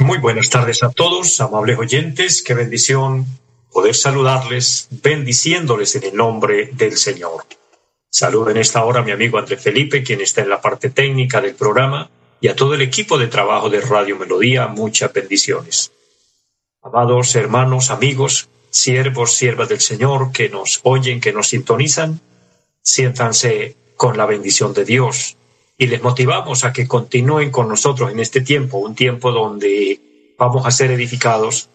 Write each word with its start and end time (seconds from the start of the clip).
muy 0.00 0.18
buenas 0.18 0.50
tardes 0.50 0.82
a 0.82 0.90
todos, 0.90 1.40
amables 1.40 1.78
oyentes. 1.78 2.42
Qué 2.42 2.54
bendición 2.54 3.26
poder 3.72 3.94
saludarles, 3.94 4.88
bendiciéndoles 4.90 5.96
en 5.96 6.04
el 6.04 6.14
nombre 6.14 6.70
del 6.72 6.96
Señor. 6.96 7.44
Saludo 8.10 8.50
en 8.50 8.58
esta 8.58 8.84
hora 8.84 9.00
a 9.00 9.02
mi 9.02 9.10
amigo 9.10 9.38
André 9.38 9.56
Felipe, 9.56 10.02
quien 10.02 10.20
está 10.20 10.42
en 10.42 10.50
la 10.50 10.60
parte 10.60 10.90
técnica 10.90 11.40
del 11.40 11.54
programa, 11.54 12.10
y 12.40 12.48
a 12.48 12.54
todo 12.54 12.74
el 12.74 12.82
equipo 12.82 13.18
de 13.18 13.28
trabajo 13.28 13.70
de 13.70 13.80
Radio 13.80 14.16
Melodía. 14.16 14.66
Muchas 14.68 15.12
bendiciones. 15.12 15.90
Amados 16.82 17.34
hermanos, 17.34 17.90
amigos, 17.90 18.48
siervos, 18.70 19.34
siervas 19.34 19.68
del 19.68 19.80
Señor 19.80 20.32
que 20.32 20.48
nos 20.50 20.80
oyen, 20.82 21.20
que 21.20 21.32
nos 21.32 21.48
sintonizan, 21.48 22.20
siéntanse 22.82 23.74
con 23.96 24.16
la 24.16 24.26
bendición 24.26 24.74
de 24.74 24.84
Dios 24.84 25.36
y 25.76 25.86
les 25.86 26.02
motivamos 26.02 26.64
a 26.64 26.72
que 26.72 26.86
continúen 26.86 27.50
con 27.50 27.68
nosotros 27.68 28.10
en 28.10 28.20
este 28.20 28.40
tiempo, 28.40 28.78
un 28.78 28.94
tiempo 28.94 29.32
donde 29.32 30.00
vamos 30.38 30.66
a 30.66 30.70
ser 30.70 30.90
edificados 30.90 31.68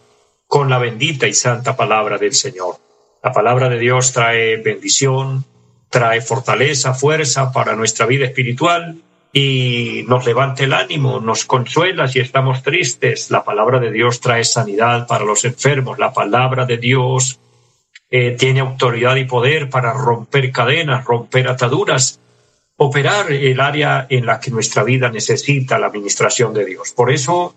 con 0.46 0.70
la 0.70 0.78
bendita 0.78 1.28
y 1.28 1.34
santa 1.34 1.76
palabra 1.76 2.18
del 2.18 2.34
Señor. 2.34 2.76
La 3.22 3.32
palabra 3.32 3.68
de 3.68 3.78
Dios 3.78 4.12
trae 4.12 4.56
bendición, 4.56 5.44
trae 5.90 6.20
fortaleza, 6.22 6.94
fuerza 6.94 7.52
para 7.52 7.76
nuestra 7.76 8.06
vida 8.06 8.24
espiritual 8.24 9.02
y 9.32 10.04
nos 10.08 10.24
levanta 10.24 10.64
el 10.64 10.72
ánimo, 10.72 11.20
nos 11.20 11.44
consuela 11.44 12.08
si 12.08 12.20
estamos 12.20 12.62
tristes. 12.62 13.30
La 13.30 13.44
palabra 13.44 13.78
de 13.78 13.92
Dios 13.92 14.20
trae 14.20 14.44
sanidad 14.44 15.06
para 15.06 15.24
los 15.24 15.44
enfermos. 15.44 15.98
La 15.98 16.12
palabra 16.12 16.64
de 16.64 16.78
Dios 16.78 17.38
eh, 18.10 18.34
tiene 18.38 18.60
autoridad 18.60 19.16
y 19.16 19.26
poder 19.26 19.68
para 19.68 19.92
romper 19.92 20.50
cadenas, 20.50 21.04
romper 21.04 21.48
ataduras 21.48 22.18
operar 22.82 23.30
el 23.30 23.60
área 23.60 24.06
en 24.08 24.24
la 24.24 24.40
que 24.40 24.50
nuestra 24.50 24.82
vida 24.82 25.10
necesita 25.10 25.78
la 25.78 25.88
administración 25.88 26.54
de 26.54 26.64
Dios. 26.64 26.92
Por 26.92 27.12
eso 27.12 27.54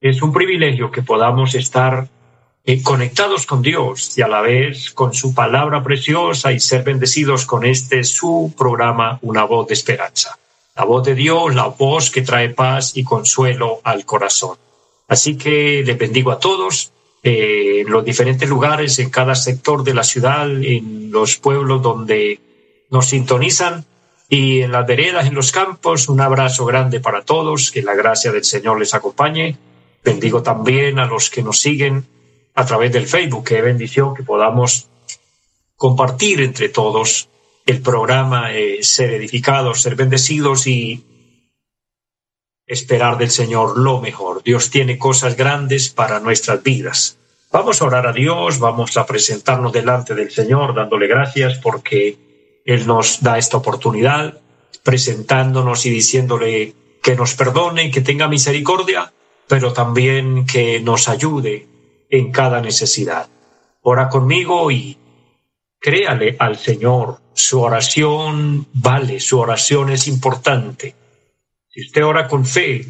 es 0.00 0.22
un 0.22 0.32
privilegio 0.32 0.92
que 0.92 1.02
podamos 1.02 1.56
estar 1.56 2.06
eh, 2.64 2.80
conectados 2.80 3.46
con 3.46 3.62
Dios 3.62 4.16
y 4.16 4.22
a 4.22 4.28
la 4.28 4.42
vez 4.42 4.92
con 4.92 5.12
su 5.12 5.34
palabra 5.34 5.82
preciosa 5.82 6.52
y 6.52 6.60
ser 6.60 6.84
bendecidos 6.84 7.46
con 7.46 7.64
este 7.64 8.04
su 8.04 8.54
programa 8.56 9.18
Una 9.22 9.42
voz 9.42 9.66
de 9.66 9.74
esperanza. 9.74 10.38
La 10.76 10.84
voz 10.84 11.04
de 11.04 11.16
Dios, 11.16 11.52
la 11.52 11.66
voz 11.66 12.12
que 12.12 12.22
trae 12.22 12.50
paz 12.50 12.96
y 12.96 13.02
consuelo 13.02 13.80
al 13.82 14.04
corazón. 14.04 14.56
Así 15.08 15.36
que 15.36 15.82
les 15.84 15.98
bendigo 15.98 16.30
a 16.30 16.38
todos 16.38 16.92
eh, 17.24 17.80
en 17.80 17.90
los 17.90 18.04
diferentes 18.04 18.48
lugares, 18.48 19.00
en 19.00 19.10
cada 19.10 19.34
sector 19.34 19.82
de 19.82 19.94
la 19.94 20.04
ciudad, 20.04 20.48
en 20.48 21.10
los 21.10 21.38
pueblos 21.38 21.82
donde 21.82 22.38
nos 22.88 23.06
sintonizan 23.06 23.84
y 24.34 24.62
en 24.62 24.72
las 24.72 24.84
veredas, 24.84 25.26
en 25.26 25.34
los 25.34 25.52
campos, 25.52 26.08
un 26.08 26.20
abrazo 26.20 26.64
grande 26.64 26.98
para 26.98 27.22
todos, 27.22 27.70
que 27.70 27.82
la 27.82 27.94
gracia 27.94 28.32
del 28.32 28.42
Señor 28.42 28.80
les 28.80 28.92
acompañe. 28.92 29.56
Bendigo 30.02 30.42
también 30.42 30.98
a 30.98 31.06
los 31.06 31.30
que 31.30 31.40
nos 31.40 31.60
siguen 31.60 32.04
a 32.56 32.66
través 32.66 32.92
del 32.92 33.06
Facebook, 33.06 33.44
qué 33.44 33.62
bendición 33.62 34.12
que 34.12 34.24
podamos 34.24 34.88
compartir 35.76 36.40
entre 36.40 36.68
todos 36.68 37.28
el 37.64 37.80
programa, 37.80 38.52
eh, 38.52 38.82
ser 38.82 39.12
edificados, 39.12 39.82
ser 39.82 39.94
bendecidos 39.94 40.66
y 40.66 41.04
esperar 42.66 43.18
del 43.18 43.30
Señor 43.30 43.78
lo 43.78 44.00
mejor. 44.00 44.42
Dios 44.42 44.68
tiene 44.68 44.98
cosas 44.98 45.36
grandes 45.36 45.90
para 45.90 46.18
nuestras 46.18 46.60
vidas. 46.60 47.18
Vamos 47.52 47.80
a 47.80 47.84
orar 47.84 48.08
a 48.08 48.12
Dios, 48.12 48.58
vamos 48.58 48.96
a 48.96 49.06
presentarnos 49.06 49.72
delante 49.72 50.12
del 50.16 50.32
Señor 50.32 50.74
dándole 50.74 51.06
gracias 51.06 51.56
porque 51.58 52.23
él 52.64 52.86
nos 52.86 53.22
da 53.22 53.38
esta 53.38 53.58
oportunidad 53.58 54.40
presentándonos 54.82 55.86
y 55.86 55.90
diciéndole 55.90 56.74
que 57.02 57.14
nos 57.14 57.34
perdone, 57.34 57.90
que 57.90 58.00
tenga 58.00 58.28
misericordia, 58.28 59.12
pero 59.46 59.72
también 59.72 60.46
que 60.46 60.80
nos 60.80 61.08
ayude 61.08 61.66
en 62.08 62.32
cada 62.32 62.60
necesidad. 62.60 63.28
Ora 63.82 64.08
conmigo 64.08 64.70
y 64.70 64.96
créale 65.78 66.36
al 66.38 66.56
Señor. 66.56 67.20
Su 67.34 67.60
oración 67.60 68.66
vale, 68.72 69.20
su 69.20 69.38
oración 69.38 69.90
es 69.90 70.06
importante. 70.06 70.94
Si 71.68 71.82
usted 71.82 72.04
ora 72.04 72.28
con 72.28 72.46
fe, 72.46 72.86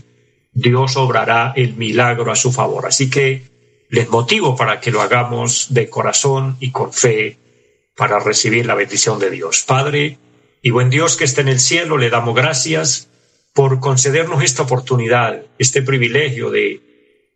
Dios 0.53 0.97
obrará 0.97 1.53
el 1.57 1.75
milagro 1.75 2.31
a 2.31 2.37
su 2.37 2.53
favor. 2.53 2.87
Así 2.87 3.11
que 3.11 3.43
les 3.89 4.09
motivo 4.09 4.55
para 4.55 4.81
que 4.81 4.91
lo 4.91 5.01
hagamos 5.01 5.73
de 5.73 5.89
corazón 5.89 6.57
y 6.61 6.71
con 6.71 6.93
fe 6.93 7.39
para 7.97 8.19
recibir 8.19 8.67
la 8.67 8.75
bendición 8.75 9.19
de 9.19 9.31
Dios. 9.31 9.65
Padre 9.67 10.19
y 10.63 10.71
buen 10.71 10.91
Dios 10.91 11.17
que 11.17 11.25
está 11.25 11.41
en 11.41 11.49
el 11.49 11.61
cielo, 11.61 11.97
le 11.97 12.11
damos 12.11 12.35
gracias 12.35 13.09
por 13.53 13.81
concedernos 13.81 14.43
esta 14.43 14.63
oportunidad, 14.63 15.43
este 15.59 15.83
privilegio 15.83 16.51
de 16.51 16.81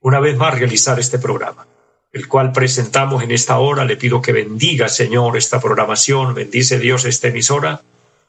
una 0.00 0.20
vez 0.20 0.36
más 0.36 0.58
realizar 0.58 0.98
este 0.98 1.19
programa, 1.19 1.66
el 2.12 2.26
cual 2.26 2.52
presentamos 2.52 3.22
en 3.22 3.30
esta 3.30 3.58
hora. 3.58 3.84
Le 3.84 3.96
pido 3.96 4.20
que 4.20 4.32
bendiga, 4.32 4.88
Señor, 4.88 5.36
esta 5.36 5.60
programación, 5.60 6.34
bendice 6.34 6.78
Dios 6.78 7.04
esta 7.04 7.28
emisora, 7.28 7.82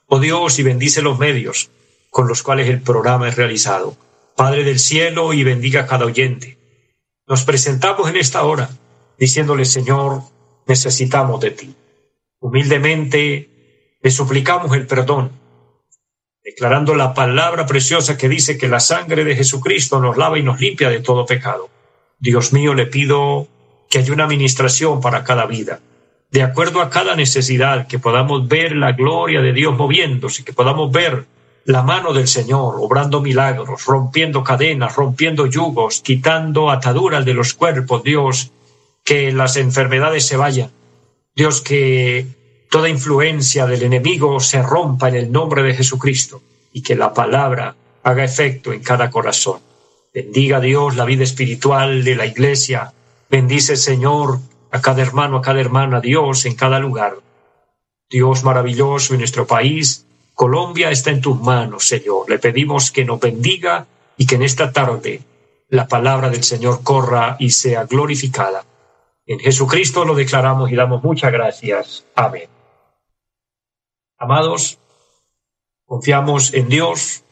oh 0.07 0.19
Dios, 0.19 0.59
y 0.59 0.63
bendice 0.63 1.01
los 1.01 1.17
medios 1.17 1.69
con 2.09 2.27
los 2.27 2.43
cuales 2.43 2.67
el 2.69 2.81
programa 2.81 3.29
es 3.29 3.35
realizado. 3.35 3.95
Padre 4.35 4.63
del 4.63 4.79
cielo, 4.79 5.33
y 5.33 5.43
bendiga 5.43 5.81
a 5.81 5.87
cada 5.87 6.05
oyente. 6.05 6.57
Nos 7.27 7.43
presentamos 7.43 8.09
en 8.09 8.15
esta 8.15 8.43
hora 8.43 8.69
diciéndole, 9.17 9.65
Señor, 9.65 10.23
necesitamos 10.65 11.39
de 11.41 11.51
ti. 11.51 11.75
Humildemente 12.39 13.97
le 14.01 14.11
suplicamos 14.11 14.73
el 14.75 14.87
perdón, 14.87 15.31
declarando 16.43 16.95
la 16.95 17.13
palabra 17.13 17.65
preciosa 17.65 18.17
que 18.17 18.29
dice 18.29 18.57
que 18.57 18.69
la 18.69 18.79
sangre 18.79 19.25
de 19.25 19.35
Jesucristo 19.35 19.99
nos 19.99 20.17
lava 20.17 20.39
y 20.39 20.43
nos 20.43 20.59
limpia 20.59 20.89
de 20.89 21.01
todo 21.01 21.25
pecado. 21.25 21.69
Dios 22.17 22.53
mío, 22.53 22.73
le 22.73 22.85
pido 22.85 23.47
que 23.89 23.99
haya 23.99 24.13
una 24.13 24.23
administración 24.23 25.01
para 25.01 25.23
cada 25.23 25.45
vida, 25.45 25.79
de 26.31 26.43
acuerdo 26.43 26.81
a 26.81 26.89
cada 26.89 27.15
necesidad, 27.15 27.87
que 27.87 27.99
podamos 27.99 28.47
ver 28.47 28.75
la 28.75 28.93
gloria 28.93 29.41
de 29.41 29.51
Dios 29.51 29.75
moviéndose, 29.75 30.45
que 30.45 30.53
podamos 30.53 30.91
ver 30.91 31.25
la 31.65 31.83
mano 31.83 32.13
del 32.13 32.27
Señor 32.27 32.75
obrando 32.77 33.21
milagros, 33.21 33.85
rompiendo 33.85 34.43
cadenas, 34.43 34.95
rompiendo 34.95 35.45
yugos, 35.45 36.01
quitando 36.01 36.69
ataduras 36.69 37.25
de 37.25 37.33
los 37.33 37.53
cuerpos, 37.53 38.03
Dios, 38.03 38.51
que 39.03 39.31
las 39.31 39.57
enfermedades 39.57 40.25
se 40.25 40.37
vayan, 40.37 40.71
Dios, 41.39 41.61
que 41.61 42.25
toda 42.69 42.89
influencia 42.89 43.65
del 43.65 43.83
enemigo 43.83 44.41
se 44.41 44.61
rompa 44.61 45.07
en 45.07 45.15
el 45.15 45.31
nombre 45.31 45.63
de 45.63 45.73
Jesucristo 45.73 46.41
y 46.73 46.81
que 46.81 46.97
la 46.97 47.13
palabra 47.13 47.77
haga 48.03 48.25
efecto 48.25 48.73
en 48.73 48.81
cada 48.81 49.09
corazón. 49.09 49.61
Bendiga 50.13 50.59
Dios 50.59 50.97
la 50.97 51.05
vida 51.05 51.23
espiritual 51.23 52.03
de 52.03 52.17
la 52.17 52.25
iglesia. 52.25 52.91
Bendice, 53.29 53.77
Señor, 53.77 54.39
a 54.69 54.81
cada 54.81 55.01
hermano, 55.01 55.37
a 55.37 55.41
cada 55.41 55.61
hermana, 55.61 56.01
Dios 56.01 56.43
en 56.43 56.55
cada 56.55 56.77
lugar. 56.77 57.15
Dios 58.09 58.43
maravilloso 58.43 59.13
en 59.13 59.19
nuestro 59.19 59.47
país, 59.47 60.05
Colombia 60.33 60.91
está 60.91 61.11
en 61.11 61.21
tus 61.21 61.39
manos, 61.39 61.87
Señor. 61.87 62.29
Le 62.29 62.39
pedimos 62.39 62.91
que 62.91 63.05
nos 63.05 63.17
bendiga 63.17 63.87
y 64.17 64.25
que 64.25 64.35
en 64.35 64.43
esta 64.43 64.73
tarde 64.73 65.21
la 65.69 65.87
palabra 65.87 66.29
del 66.29 66.43
Señor 66.43 66.83
corra 66.83 67.37
y 67.39 67.51
sea 67.51 67.85
glorificada. 67.85 68.65
En 69.29 69.39
Jesucristo 69.39 70.05
lo 70.05 70.15
declaramos 70.15 70.71
y 70.71 70.75
damos 70.75 71.03
muchas 71.03 71.31
gracias. 71.31 72.03
Amén. 72.15 72.49
Amados, 74.17 74.79
confiamos 75.85 76.51
en 76.55 76.67
Dios, 76.67 77.23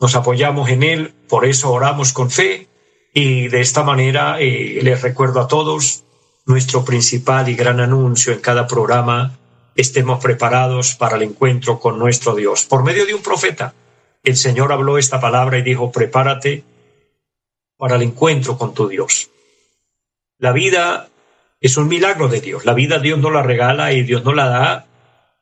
nos 0.00 0.14
apoyamos 0.14 0.70
en 0.70 0.82
Él, 0.82 1.14
por 1.28 1.44
eso 1.44 1.70
oramos 1.70 2.14
con 2.14 2.30
fe 2.30 2.68
y 3.12 3.48
de 3.48 3.60
esta 3.60 3.82
manera 3.82 4.40
eh, 4.40 4.80
les 4.82 5.02
recuerdo 5.02 5.42
a 5.42 5.46
todos 5.46 6.04
nuestro 6.46 6.86
principal 6.86 7.50
y 7.50 7.54
gran 7.54 7.80
anuncio 7.80 8.32
en 8.32 8.40
cada 8.40 8.66
programa, 8.66 9.36
estemos 9.76 10.22
preparados 10.22 10.94
para 10.94 11.16
el 11.16 11.22
encuentro 11.22 11.78
con 11.78 11.98
nuestro 11.98 12.34
Dios. 12.34 12.64
Por 12.64 12.82
medio 12.82 13.04
de 13.04 13.12
un 13.12 13.22
profeta, 13.22 13.74
el 14.22 14.38
Señor 14.38 14.72
habló 14.72 14.96
esta 14.96 15.20
palabra 15.20 15.58
y 15.58 15.62
dijo, 15.62 15.92
prepárate 15.92 16.64
para 17.76 17.96
el 17.96 18.02
encuentro 18.02 18.56
con 18.56 18.72
tu 18.72 18.88
Dios. 18.88 19.28
La 20.38 20.52
vida 20.52 21.10
es 21.62 21.76
un 21.76 21.88
milagro 21.88 22.28
de 22.28 22.40
Dios. 22.40 22.64
La 22.64 22.74
vida 22.74 22.98
Dios 22.98 23.18
no 23.20 23.30
la 23.30 23.42
regala 23.42 23.92
y 23.92 24.02
Dios 24.02 24.24
no 24.24 24.34
la 24.34 24.48
da 24.48 24.86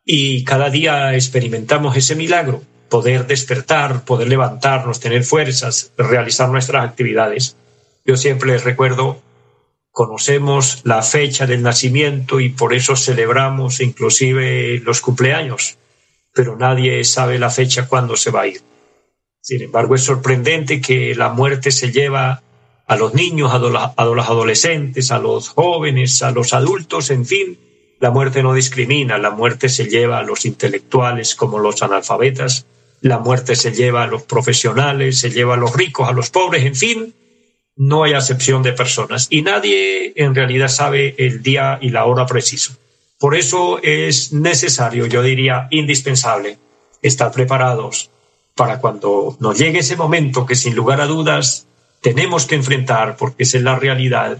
y 0.04 0.44
cada 0.44 0.70
día 0.70 1.14
experimentamos 1.14 1.96
ese 1.96 2.14
milagro. 2.14 2.62
poder 2.90 3.28
despertar, 3.28 4.04
poder 4.04 4.26
levantarnos, 4.26 4.98
tener 4.98 5.22
fuerzas, 5.22 5.92
realizar 5.96 6.48
nuestras 6.48 6.84
actividades. 6.84 7.56
Yo 8.04 8.16
siempre 8.16 8.50
les 8.50 8.64
recuerdo, 8.64 9.22
conocemos 9.92 10.80
la 10.82 11.00
fecha 11.02 11.46
del 11.46 11.62
nacimiento 11.62 12.40
y 12.40 12.48
por 12.48 12.74
eso 12.74 12.96
celebramos 12.96 13.80
inclusive 13.80 14.80
los 14.80 15.00
cumpleaños, 15.00 15.78
pero 16.34 16.56
nadie 16.56 17.04
sabe 17.04 17.38
la 17.38 17.50
fecha 17.50 17.86
cuándo 17.86 18.16
se 18.16 18.32
va 18.32 18.40
a 18.40 18.48
ir. 18.48 18.60
Sin 19.40 19.62
embargo, 19.62 19.94
es 19.94 20.02
sorprendente 20.02 20.80
que 20.80 21.14
la 21.14 21.28
muerte 21.28 21.70
se 21.70 21.92
lleva 21.92 22.42
a 22.90 22.96
los 22.96 23.14
niños, 23.14 23.52
a 23.54 23.58
los 24.04 24.28
adolescentes, 24.28 25.12
a 25.12 25.20
los 25.20 25.50
jóvenes, 25.50 26.24
a 26.24 26.32
los 26.32 26.52
adultos, 26.52 27.10
en 27.10 27.24
fin, 27.24 27.56
la 28.00 28.10
muerte 28.10 28.42
no 28.42 28.52
discrimina, 28.52 29.16
la 29.16 29.30
muerte 29.30 29.68
se 29.68 29.84
lleva 29.84 30.18
a 30.18 30.24
los 30.24 30.44
intelectuales 30.44 31.36
como 31.36 31.60
los 31.60 31.84
analfabetas, 31.84 32.66
la 33.00 33.20
muerte 33.20 33.54
se 33.54 33.70
lleva 33.70 34.02
a 34.02 34.08
los 34.08 34.24
profesionales, 34.24 35.20
se 35.20 35.30
lleva 35.30 35.54
a 35.54 35.56
los 35.56 35.72
ricos, 35.72 36.08
a 36.08 36.12
los 36.12 36.30
pobres, 36.30 36.64
en 36.64 36.74
fin, 36.74 37.14
no 37.76 38.02
hay 38.02 38.14
acepción 38.14 38.64
de 38.64 38.72
personas 38.72 39.28
y 39.30 39.42
nadie 39.42 40.12
en 40.16 40.34
realidad 40.34 40.66
sabe 40.66 41.14
el 41.16 41.44
día 41.44 41.78
y 41.80 41.90
la 41.90 42.06
hora 42.06 42.26
preciso. 42.26 42.72
Por 43.20 43.36
eso 43.36 43.78
es 43.84 44.32
necesario, 44.32 45.06
yo 45.06 45.22
diría 45.22 45.68
indispensable, 45.70 46.58
estar 47.02 47.30
preparados 47.30 48.10
para 48.56 48.80
cuando 48.80 49.36
nos 49.38 49.56
llegue 49.56 49.78
ese 49.78 49.94
momento 49.94 50.44
que 50.44 50.56
sin 50.56 50.74
lugar 50.74 51.00
a 51.00 51.06
dudas 51.06 51.68
tenemos 52.00 52.46
que 52.46 52.54
enfrentar, 52.54 53.16
porque 53.16 53.42
es 53.42 53.54
la 53.54 53.76
realidad, 53.76 54.38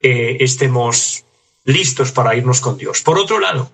eh, 0.00 0.38
estemos 0.40 1.24
listos 1.64 2.12
para 2.12 2.34
irnos 2.34 2.60
con 2.60 2.76
Dios. 2.76 3.02
Por 3.02 3.18
otro 3.18 3.38
lado, 3.38 3.70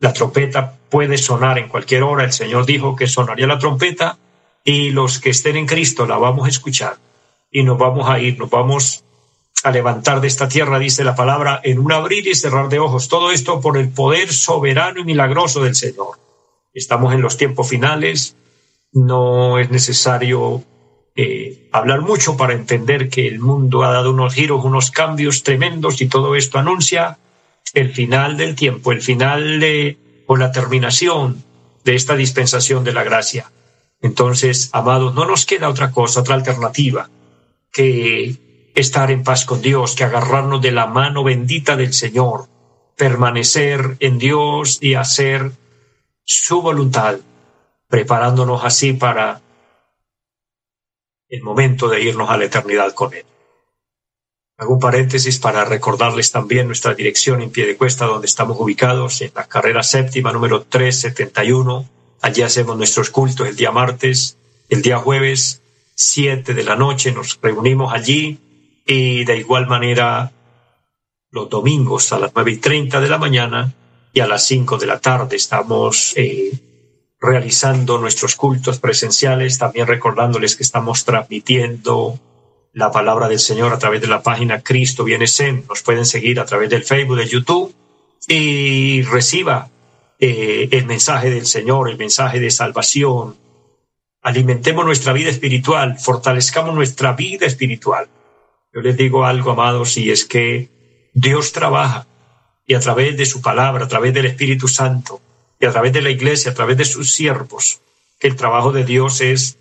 la 0.00 0.12
trompeta 0.12 0.76
puede 0.88 1.18
sonar 1.18 1.58
en 1.58 1.68
cualquier 1.68 2.02
hora. 2.02 2.24
El 2.24 2.32
Señor 2.32 2.66
dijo 2.66 2.96
que 2.96 3.06
sonaría 3.06 3.46
la 3.46 3.58
trompeta 3.58 4.18
y 4.64 4.90
los 4.90 5.18
que 5.18 5.30
estén 5.30 5.56
en 5.56 5.66
Cristo 5.66 6.06
la 6.06 6.18
vamos 6.18 6.46
a 6.46 6.50
escuchar 6.50 6.96
y 7.50 7.62
nos 7.62 7.78
vamos 7.78 8.08
a 8.08 8.18
ir, 8.18 8.38
nos 8.38 8.50
vamos 8.50 9.04
a 9.64 9.70
levantar 9.70 10.20
de 10.20 10.28
esta 10.28 10.48
tierra, 10.48 10.78
dice 10.78 11.02
la 11.02 11.16
palabra, 11.16 11.60
en 11.64 11.78
un 11.78 11.92
abrir 11.92 12.26
y 12.28 12.34
cerrar 12.34 12.68
de 12.68 12.78
ojos. 12.78 13.08
Todo 13.08 13.32
esto 13.32 13.60
por 13.60 13.76
el 13.76 13.88
poder 13.88 14.32
soberano 14.32 15.00
y 15.00 15.04
milagroso 15.04 15.62
del 15.62 15.74
Señor. 15.74 16.18
Estamos 16.74 17.12
en 17.12 17.22
los 17.22 17.36
tiempos 17.36 17.68
finales, 17.68 18.36
no 18.92 19.58
es 19.58 19.70
necesario 19.70 20.62
hablar 21.78 22.02
mucho 22.02 22.36
para 22.36 22.54
entender 22.54 23.08
que 23.08 23.26
el 23.26 23.40
mundo 23.40 23.84
ha 23.84 23.92
dado 23.92 24.12
unos 24.12 24.34
giros, 24.34 24.64
unos 24.64 24.90
cambios 24.90 25.42
tremendos 25.42 26.00
y 26.00 26.08
todo 26.08 26.36
esto 26.36 26.58
anuncia 26.58 27.18
el 27.74 27.92
final 27.92 28.36
del 28.36 28.54
tiempo, 28.54 28.92
el 28.92 29.02
final 29.02 29.96
o 30.26 30.36
la 30.36 30.52
terminación 30.52 31.42
de 31.84 31.94
esta 31.94 32.16
dispensación 32.16 32.84
de 32.84 32.92
la 32.92 33.02
gracia. 33.02 33.50
Entonces, 34.00 34.70
amados, 34.72 35.14
no 35.14 35.24
nos 35.24 35.46
queda 35.46 35.68
otra 35.68 35.90
cosa, 35.90 36.20
otra 36.20 36.34
alternativa 36.34 37.08
que 37.72 38.70
estar 38.74 39.10
en 39.10 39.24
paz 39.24 39.44
con 39.44 39.60
Dios, 39.60 39.94
que 39.94 40.04
agarrarnos 40.04 40.62
de 40.62 40.72
la 40.72 40.86
mano 40.86 41.24
bendita 41.24 41.76
del 41.76 41.92
Señor, 41.92 42.46
permanecer 42.96 43.96
en 44.00 44.18
Dios 44.18 44.78
y 44.80 44.94
hacer 44.94 45.52
su 46.24 46.62
voluntad, 46.62 47.16
preparándonos 47.88 48.64
así 48.64 48.92
para 48.92 49.40
el 51.28 51.42
momento 51.42 51.88
de 51.88 52.00
irnos 52.02 52.30
a 52.30 52.36
la 52.36 52.44
eternidad 52.44 52.92
con 52.94 53.14
Él. 53.14 53.24
Hago 54.56 54.74
un 54.74 54.80
paréntesis 54.80 55.38
para 55.38 55.64
recordarles 55.64 56.32
también 56.32 56.66
nuestra 56.66 56.94
dirección 56.94 57.42
en 57.42 57.50
pie 57.50 57.66
de 57.66 57.76
cuesta, 57.76 58.06
donde 58.06 58.26
estamos 58.26 58.58
ubicados 58.58 59.20
en 59.20 59.30
la 59.34 59.46
carrera 59.46 59.82
séptima 59.82 60.32
número 60.32 60.62
371. 60.62 61.88
Allí 62.22 62.42
hacemos 62.42 62.76
nuestros 62.76 63.10
cultos 63.10 63.46
el 63.46 63.54
día 63.54 63.70
martes, 63.70 64.36
el 64.68 64.82
día 64.82 64.98
jueves, 64.98 65.62
7 65.94 66.54
de 66.54 66.64
la 66.64 66.74
noche, 66.74 67.12
nos 67.12 67.38
reunimos 67.40 67.92
allí 67.92 68.38
y 68.84 69.24
de 69.24 69.36
igual 69.36 69.66
manera 69.66 70.32
los 71.30 71.48
domingos 71.48 72.12
a 72.12 72.18
las 72.18 72.32
nueve 72.34 72.52
y 72.52 72.56
treinta 72.56 73.00
de 73.00 73.08
la 73.08 73.18
mañana 73.18 73.74
y 74.12 74.20
a 74.20 74.26
las 74.26 74.46
5 74.46 74.78
de 74.78 74.86
la 74.86 74.98
tarde 74.98 75.36
estamos 75.36 76.14
eh, 76.16 76.67
realizando 77.20 77.98
nuestros 77.98 78.36
cultos 78.36 78.78
presenciales, 78.78 79.58
también 79.58 79.86
recordándoles 79.86 80.56
que 80.56 80.62
estamos 80.62 81.04
transmitiendo 81.04 82.18
la 82.72 82.92
palabra 82.92 83.28
del 83.28 83.40
Señor 83.40 83.72
a 83.72 83.78
través 83.78 84.00
de 84.00 84.06
la 84.06 84.22
página 84.22 84.62
Cristo 84.62 85.04
viene 85.04 85.26
Sen. 85.26 85.64
Nos 85.68 85.82
pueden 85.82 86.06
seguir 86.06 86.38
a 86.38 86.44
través 86.44 86.70
del 86.70 86.84
Facebook, 86.84 87.16
de 87.16 87.26
YouTube 87.26 87.74
y 88.28 89.02
reciba 89.02 89.68
eh, 90.20 90.68
el 90.70 90.86
mensaje 90.86 91.30
del 91.30 91.46
Señor, 91.46 91.90
el 91.90 91.98
mensaje 91.98 92.38
de 92.38 92.50
salvación. 92.50 93.36
Alimentemos 94.22 94.84
nuestra 94.84 95.12
vida 95.12 95.30
espiritual, 95.30 95.98
fortalezcamos 95.98 96.74
nuestra 96.74 97.14
vida 97.14 97.46
espiritual. 97.46 98.08
Yo 98.72 98.80
les 98.80 98.96
digo 98.96 99.24
algo, 99.24 99.52
amados, 99.52 99.96
y 99.96 100.10
es 100.10 100.24
que 100.24 101.10
Dios 101.14 101.52
trabaja 101.52 102.06
y 102.66 102.74
a 102.74 102.80
través 102.80 103.16
de 103.16 103.26
su 103.26 103.40
palabra, 103.40 103.86
a 103.86 103.88
través 103.88 104.12
del 104.14 104.26
Espíritu 104.26 104.68
Santo 104.68 105.20
y 105.60 105.66
a 105.66 105.72
través 105.72 105.92
de 105.92 106.02
la 106.02 106.10
iglesia, 106.10 106.52
a 106.52 106.54
través 106.54 106.76
de 106.76 106.84
sus 106.84 107.12
siervos, 107.12 107.80
el 108.20 108.36
trabajo 108.36 108.72
de 108.72 108.84
Dios 108.84 109.20
es 109.20 109.58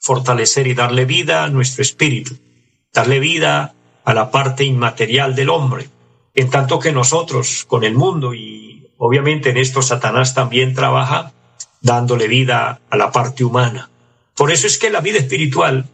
fortalecer 0.00 0.66
y 0.66 0.74
darle 0.74 1.04
vida 1.04 1.44
a 1.44 1.48
nuestro 1.48 1.82
espíritu, 1.82 2.36
darle 2.92 3.18
vida 3.18 3.74
a 4.04 4.14
la 4.14 4.30
parte 4.30 4.64
inmaterial 4.64 5.34
del 5.34 5.50
hombre, 5.50 5.88
en 6.34 6.50
tanto 6.50 6.78
que 6.78 6.92
nosotros 6.92 7.64
con 7.66 7.82
el 7.82 7.94
mundo 7.94 8.34
y 8.34 8.88
obviamente 8.98 9.50
en 9.50 9.56
esto 9.56 9.82
Satanás 9.82 10.34
también 10.34 10.74
trabaja 10.74 11.32
dándole 11.80 12.28
vida 12.28 12.80
a 12.88 12.96
la 12.96 13.10
parte 13.10 13.44
humana. 13.44 13.90
Por 14.34 14.52
eso 14.52 14.66
es 14.66 14.78
que 14.78 14.90
la 14.90 15.00
vida 15.00 15.18
espiritual 15.18 15.86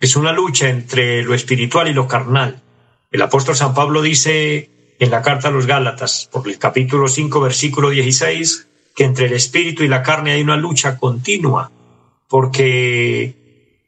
es 0.00 0.16
una 0.16 0.32
lucha 0.32 0.68
entre 0.68 1.22
lo 1.22 1.34
espiritual 1.34 1.88
y 1.88 1.94
lo 1.94 2.06
carnal. 2.08 2.62
El 3.10 3.22
apóstol 3.22 3.56
San 3.56 3.74
Pablo 3.74 4.02
dice 4.02 4.70
en 4.98 5.10
la 5.10 5.22
carta 5.22 5.48
a 5.48 5.50
los 5.50 5.66
Gálatas, 5.66 6.28
por 6.30 6.48
el 6.48 6.58
capítulo 6.58 7.08
5, 7.08 7.40
versículo 7.40 7.90
16, 7.90 8.68
que 8.94 9.04
entre 9.04 9.26
el 9.26 9.32
espíritu 9.32 9.82
y 9.82 9.88
la 9.88 10.02
carne 10.02 10.32
hay 10.32 10.42
una 10.42 10.56
lucha 10.56 10.98
continua, 10.98 11.70
porque 12.28 13.34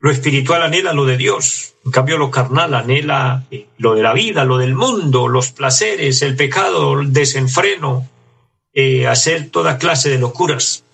lo 0.01 0.11
espiritual 0.11 0.63
anhela 0.63 0.93
lo 0.93 1.05
de 1.05 1.17
Dios, 1.17 1.75
en 1.85 1.93
cambio 1.93 2.19
lo 2.19 2.31
carnal 2.31 2.75
anhela 2.75 3.45
eh, 3.51 3.69
lo 3.79 3.95
de 3.95 4.03
la 4.03 4.13
vida, 4.13 4.45
lo 4.45 4.59
del 4.59 4.75
mundo, 4.75 5.29
los 5.29 5.53
placeres, 5.53 6.23
el 6.23 6.37
pecado, 6.37 7.01
el 7.01 7.13
desenfreno, 7.13 8.09
eh, 8.73 9.07
hacer 9.07 9.51
toda 9.51 9.79
clase 9.79 10.11
de 10.11 10.19
locuras. 10.19 10.85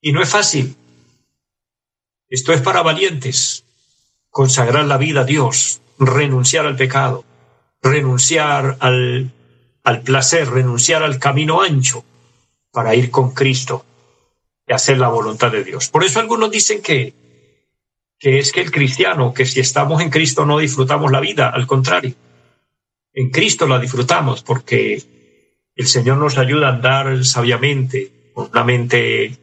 Y 0.00 0.12
no 0.12 0.22
es 0.22 0.30
fácil. 0.30 0.74
Esto 2.28 2.52
es 2.52 2.62
para 2.62 2.82
valientes. 2.82 3.64
Consagrar 4.30 4.86
la 4.86 4.96
vida 4.96 5.20
a 5.20 5.24
Dios, 5.24 5.82
renunciar 5.98 6.66
al 6.66 6.76
pecado, 6.76 7.24
renunciar 7.82 8.78
al, 8.80 9.30
al 9.84 10.00
placer, 10.00 10.48
renunciar 10.48 11.02
al 11.02 11.18
camino 11.18 11.60
ancho 11.60 12.04
para 12.72 12.94
ir 12.94 13.10
con 13.10 13.32
Cristo 13.32 13.84
y 14.66 14.72
hacer 14.72 14.98
la 14.98 15.08
voluntad 15.08 15.52
de 15.52 15.62
Dios. 15.62 15.88
Por 15.88 16.04
eso 16.04 16.18
algunos 16.18 16.50
dicen 16.50 16.82
que 16.82 17.14
que 18.22 18.38
es 18.38 18.52
que 18.52 18.60
el 18.60 18.70
cristiano, 18.70 19.34
que 19.34 19.44
si 19.44 19.58
estamos 19.58 20.00
en 20.00 20.08
Cristo 20.08 20.46
no 20.46 20.58
disfrutamos 20.58 21.10
la 21.10 21.18
vida, 21.18 21.48
al 21.48 21.66
contrario, 21.66 22.14
en 23.12 23.30
Cristo 23.30 23.66
la 23.66 23.80
disfrutamos 23.80 24.44
porque 24.44 25.02
el 25.74 25.86
Señor 25.88 26.18
nos 26.18 26.38
ayuda 26.38 26.68
a 26.68 26.74
andar 26.74 27.24
sabiamente, 27.24 28.30
con 28.32 28.48
una 28.52 28.62
mente 28.62 29.36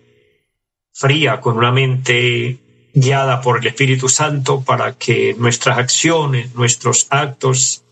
fría, 0.94 1.42
con 1.42 1.58
una 1.58 1.74
mente 1.74 2.90
guiada 2.94 3.42
por 3.42 3.60
el 3.60 3.68
Espíritu 3.68 4.08
Santo 4.08 4.62
para 4.62 4.94
que 4.94 5.36
nuestras 5.38 5.78
acciones, 5.78 6.56
nuestros 6.56 7.08
actos 7.10 7.84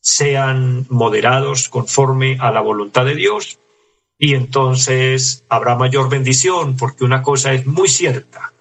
sean 0.00 0.84
moderados 0.90 1.70
conforme 1.70 2.36
a 2.38 2.50
la 2.50 2.60
voluntad 2.60 3.06
de 3.06 3.14
Dios 3.14 3.58
y 4.18 4.34
entonces 4.34 5.44
habrá 5.48 5.76
mayor 5.76 6.08
bendición 6.08 6.76
porque 6.76 7.04
una 7.04 7.22
cosa 7.22 7.52
es 7.52 7.66
muy 7.66 7.88
cierta, 7.88 8.52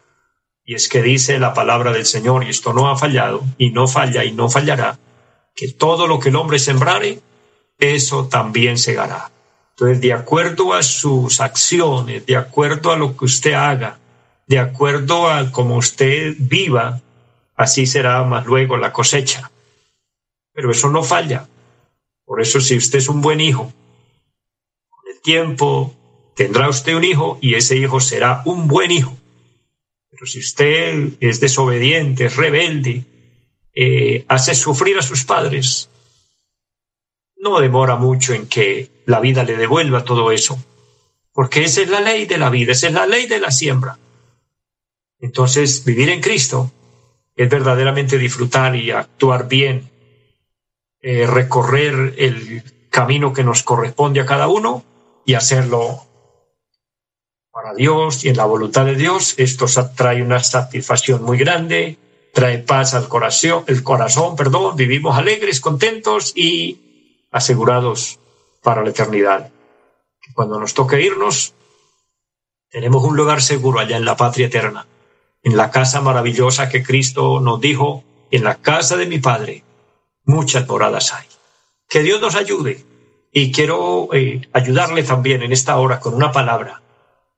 y 0.66 0.76
es 0.76 0.88
que 0.88 1.02
dice 1.02 1.40
la 1.40 1.54
palabra 1.54 1.92
del 1.92 2.06
Señor, 2.06 2.44
y 2.44 2.50
esto 2.50 2.74
no 2.74 2.90
ha 2.90 2.98
fallado, 2.98 3.44
y 3.58 3.72
no 3.72 3.88
falla, 3.88 4.24
y 4.24 4.32
no 4.32 4.50
fallará, 4.50 4.98
que 5.56 5.68
todo 5.70 6.08
lo 6.08 6.20
que 6.20 6.30
el 6.30 6.36
hombre 6.36 6.58
sembrare, 6.58 7.20
eso 7.80 8.28
también 8.28 8.78
segará. 8.78 9.30
Entonces, 9.72 10.02
de 10.02 10.14
acuerdo 10.14 10.74
a 10.74 10.84
sus 10.84 11.42
acciones, 11.42 12.26
de 12.26 12.38
acuerdo 12.38 12.92
a 12.92 12.96
lo 12.96 13.18
que 13.18 13.26
usted 13.26 13.54
haga, 13.54 14.00
de 14.48 14.60
acuerdo 14.60 15.30
a 15.30 15.52
cómo 15.52 15.78
usted 15.78 16.36
viva, 16.38 17.02
así 17.56 17.86
será 17.86 18.24
más 18.24 18.46
luego 18.46 18.78
la 18.78 18.94
cosecha. 18.94 19.52
Pero 20.54 20.72
eso 20.72 20.90
no 20.90 21.04
falla. 21.04 21.48
Por 22.26 22.42
eso, 22.42 22.62
si 22.62 22.78
usted 22.78 23.00
es 23.00 23.10
un 23.10 23.22
buen 23.22 23.42
hijo, 23.42 23.74
tiempo 25.24 25.96
tendrá 26.36 26.70
usted 26.70 26.96
un 26.96 27.04
hijo 27.04 27.40
y 27.42 27.56
ese 27.56 27.76
hijo 27.78 28.00
será 28.00 28.44
un 28.46 28.68
buen 28.68 28.92
hijo. 28.92 29.18
Pero 30.12 30.28
si 30.28 30.40
usted 30.40 31.14
es 31.20 31.40
desobediente, 31.40 32.26
es 32.26 32.36
rebelde, 32.36 33.04
eh, 33.74 34.26
hace 34.28 34.54
sufrir 34.54 35.00
a 35.00 35.02
sus 35.02 35.24
padres, 35.24 35.90
no 37.38 37.60
demora 37.60 37.96
mucho 37.96 38.34
en 38.34 38.48
que 38.48 39.04
la 39.06 39.20
vida 39.20 39.44
le 39.44 39.58
devuelva 39.58 40.06
todo 40.06 40.32
eso, 40.32 40.64
porque 41.34 41.64
esa 41.64 41.82
es 41.82 41.90
la 41.90 42.00
ley 42.00 42.26
de 42.26 42.38
la 42.38 42.50
vida, 42.50 42.74
esa 42.74 42.88
es 42.88 42.94
la 42.94 43.08
ley 43.08 43.26
de 43.26 43.40
la 43.40 43.52
siembra. 43.52 43.98
Entonces, 45.20 45.84
vivir 45.84 46.10
en 46.10 46.22
Cristo 46.22 46.72
es 47.36 47.50
verdaderamente 47.50 48.18
disfrutar 48.18 48.76
y 48.76 48.92
actuar 48.92 49.48
bien, 49.48 49.90
eh, 51.02 51.26
recorrer 51.26 52.14
el 52.18 52.64
camino 52.90 53.34
que 53.34 53.44
nos 53.44 53.64
corresponde 53.64 54.20
a 54.22 54.26
cada 54.26 54.48
uno 54.48 54.84
y 55.26 55.34
hacerlo 55.36 56.06
para 57.52 57.74
Dios 57.74 58.26
y 58.26 58.30
en 58.30 58.38
la 58.38 58.46
voluntad 58.46 58.86
de 58.86 58.96
Dios. 58.96 59.36
Esto 59.38 59.66
trae 59.96 60.22
una 60.22 60.44
satisfacción 60.44 61.24
muy 61.24 61.38
grande, 61.38 61.98
trae 62.34 62.58
paz 62.60 62.94
al 62.94 63.08
corazón, 63.08 63.64
el 63.68 63.84
corazón, 63.84 64.36
perdón, 64.36 64.76
vivimos 64.76 65.18
alegres, 65.18 65.62
contentos 65.62 66.34
y 66.36 67.26
asegurados 67.32 68.20
para 68.62 68.84
la 68.84 68.90
eternidad. 68.90 69.52
Cuando 70.34 70.60
nos 70.60 70.74
toque 70.74 71.02
irnos, 71.02 71.54
tenemos 72.70 73.04
un 73.04 73.16
lugar 73.16 73.42
seguro 73.42 73.80
allá 73.80 73.98
en 73.98 74.06
la 74.06 74.18
patria 74.18 74.48
eterna, 74.48 74.88
en 75.44 75.56
la 75.56 75.70
casa 75.70 76.02
maravillosa 76.02 76.70
que 76.70 76.82
Cristo 76.82 77.40
nos 77.40 77.62
dijo, 77.62 78.04
en 78.32 78.44
la 78.44 78.56
casa 78.56 78.98
de 78.98 79.06
mi 79.06 79.20
Padre, 79.20 79.64
muchas 80.24 80.68
moradas 80.68 81.14
hay. 81.14 81.28
Que 81.88 82.02
Dios 82.02 82.20
nos 82.20 82.34
ayude 82.34 82.84
y 83.34 83.52
quiero 83.52 84.14
eh, 84.14 84.42
ayudarle 84.54 85.02
también 85.04 85.42
en 85.42 85.52
esta 85.52 85.76
hora 85.78 86.00
con 86.00 86.14
una 86.14 86.32
palabra. 86.32 86.84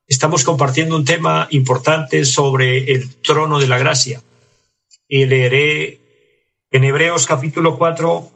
Estamos 0.05 0.43
compartiendo 0.43 0.95
un 0.95 1.05
tema 1.05 1.47
importante 1.51 2.25
sobre 2.25 2.91
el 2.91 3.15
trono 3.21 3.59
de 3.59 3.67
la 3.67 3.79
gracia 3.79 4.21
y 5.07 5.25
leeré 5.25 5.99
en 6.69 6.83
Hebreos 6.83 7.25
capítulo 7.25 7.77
4, 7.77 8.29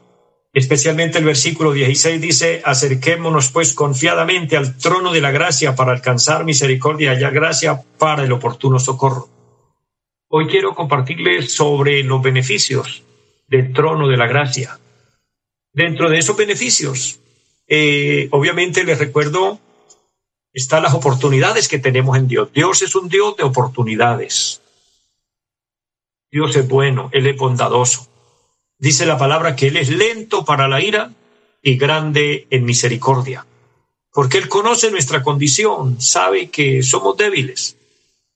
especialmente 0.54 1.18
el 1.18 1.26
versículo 1.26 1.72
16 1.72 2.20
dice, 2.20 2.62
acerquémonos 2.64 3.50
pues 3.50 3.74
confiadamente 3.74 4.56
al 4.56 4.78
trono 4.78 5.12
de 5.12 5.20
la 5.20 5.30
gracia 5.30 5.76
para 5.76 5.92
alcanzar 5.92 6.44
misericordia 6.44 7.12
y 7.12 7.18
gracia 7.18 7.82
para 7.98 8.24
el 8.24 8.32
oportuno 8.32 8.78
socorro. 8.78 9.28
Hoy 10.28 10.46
quiero 10.46 10.74
compartirles 10.74 11.52
sobre 11.52 12.02
los 12.04 12.22
beneficios 12.22 13.02
del 13.48 13.72
trono 13.74 14.08
de 14.08 14.16
la 14.16 14.26
gracia. 14.26 14.78
Dentro 15.72 16.08
de 16.08 16.18
esos 16.18 16.36
beneficios, 16.36 17.20
eh, 17.72 18.26
obviamente 18.32 18.82
les 18.82 18.98
recuerdo, 18.98 19.60
están 20.52 20.82
las 20.82 20.92
oportunidades 20.92 21.68
que 21.68 21.78
tenemos 21.78 22.18
en 22.18 22.26
Dios. 22.26 22.52
Dios 22.52 22.82
es 22.82 22.96
un 22.96 23.08
Dios 23.08 23.36
de 23.36 23.44
oportunidades. 23.44 24.60
Dios 26.32 26.56
es 26.56 26.66
bueno, 26.66 27.10
Él 27.12 27.28
es 27.28 27.36
bondadoso. 27.36 28.08
Dice 28.76 29.06
la 29.06 29.16
palabra 29.16 29.54
que 29.54 29.68
Él 29.68 29.76
es 29.76 29.88
lento 29.88 30.44
para 30.44 30.66
la 30.66 30.82
ira 30.82 31.12
y 31.62 31.76
grande 31.76 32.48
en 32.50 32.64
misericordia, 32.64 33.46
porque 34.12 34.38
Él 34.38 34.48
conoce 34.48 34.90
nuestra 34.90 35.22
condición, 35.22 36.00
sabe 36.00 36.50
que 36.50 36.82
somos 36.82 37.16
débiles. 37.16 37.76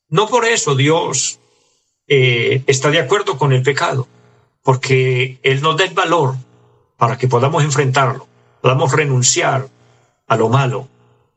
No 0.08 0.28
por 0.28 0.44
eso 0.44 0.76
Dios 0.76 1.40
eh, 2.06 2.62
está 2.68 2.90
de 2.90 3.00
acuerdo 3.00 3.36
con 3.36 3.52
el 3.52 3.64
pecado, 3.64 4.06
porque 4.62 5.40
Él 5.42 5.60
nos 5.60 5.76
da 5.76 5.84
el 5.86 5.94
valor 5.94 6.36
para 6.96 7.18
que 7.18 7.26
podamos 7.26 7.64
enfrentarlo, 7.64 8.28
podamos 8.64 8.92
renunciar 8.92 9.68
a 10.26 10.36
lo 10.38 10.48
malo 10.48 10.88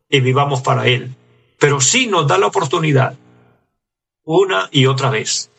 y 0.10 0.22
vivamos 0.22 0.62
para 0.62 0.88
Él. 0.88 1.14
Pero 1.60 1.82
sí 1.82 2.08
nos 2.08 2.26
da 2.26 2.38
la 2.38 2.48
oportunidad 2.48 3.18
una 4.24 4.70
y 4.72 4.86
otra 4.86 5.10
vez 5.10 5.50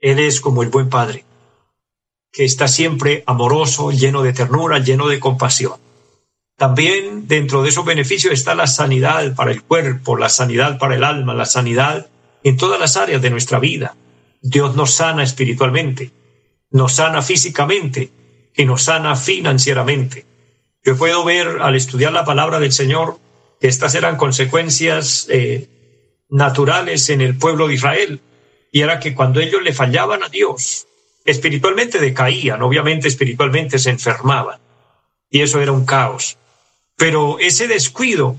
él 0.00 0.18
es 0.18 0.40
como 0.40 0.62
el 0.62 0.70
buen 0.70 0.88
padre, 0.88 1.26
que 2.32 2.46
está 2.46 2.68
siempre 2.68 3.22
amoroso, 3.26 3.90
lleno 3.90 4.22
de 4.22 4.32
ternura, 4.32 4.78
lleno 4.78 5.08
de 5.08 5.20
compasión. 5.20 5.74
También 6.56 7.28
dentro 7.28 7.62
de 7.62 7.68
esos 7.68 7.84
beneficios 7.84 8.32
está 8.32 8.54
la 8.54 8.66
sanidad 8.66 9.34
para 9.34 9.50
el 9.50 9.62
cuerpo, 9.62 10.16
la 10.16 10.30
sanidad 10.30 10.78
para 10.78 10.94
el 10.94 11.04
alma, 11.04 11.34
la 11.34 11.44
sanidad 11.44 12.06
en 12.44 12.56
todas 12.56 12.80
las 12.80 12.96
áreas 12.96 13.20
de 13.20 13.28
nuestra 13.28 13.58
vida. 13.58 13.94
Dios 14.40 14.74
nos 14.74 14.94
sana 14.94 15.22
espiritualmente, 15.22 16.12
nos 16.70 16.94
sana 16.94 17.20
físicamente 17.20 18.10
y 18.56 18.64
nos 18.64 18.84
sana 18.84 19.16
financieramente. 19.16 20.31
Yo 20.84 20.96
puedo 20.96 21.24
ver 21.24 21.60
al 21.60 21.76
estudiar 21.76 22.12
la 22.12 22.24
palabra 22.24 22.58
del 22.58 22.72
Señor 22.72 23.18
que 23.60 23.68
estas 23.68 23.94
eran 23.94 24.16
consecuencias 24.16 25.28
eh, 25.30 25.68
naturales 26.28 27.08
en 27.10 27.20
el 27.20 27.36
pueblo 27.36 27.68
de 27.68 27.74
Israel 27.74 28.20
y 28.72 28.80
era 28.80 28.98
que 28.98 29.14
cuando 29.14 29.40
ellos 29.40 29.62
le 29.62 29.72
fallaban 29.72 30.24
a 30.24 30.28
Dios, 30.28 30.88
espiritualmente 31.24 31.98
decaían, 31.98 32.62
obviamente 32.62 33.06
espiritualmente 33.06 33.78
se 33.78 33.90
enfermaban, 33.90 34.58
y 35.30 35.42
eso 35.42 35.60
era 35.60 35.72
un 35.72 35.84
caos. 35.84 36.38
Pero 36.96 37.38
ese 37.38 37.68
descuido, 37.68 38.34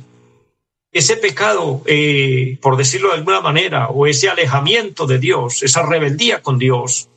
ese 0.91 1.17
pecado, 1.17 1.83
eh, 1.85 2.57
por 2.61 2.77
decirlo 2.77 3.09
de 3.09 3.15
alguna 3.15 3.41
manera, 3.41 3.89
o 3.89 4.07
ese 4.07 4.27
alejamiento 4.27 5.05
de 5.05 5.19
Dios, 5.19 5.63
esa 5.63 5.83
rebeldía 5.83 6.41
con 6.41 6.57
Dios, 6.57 7.09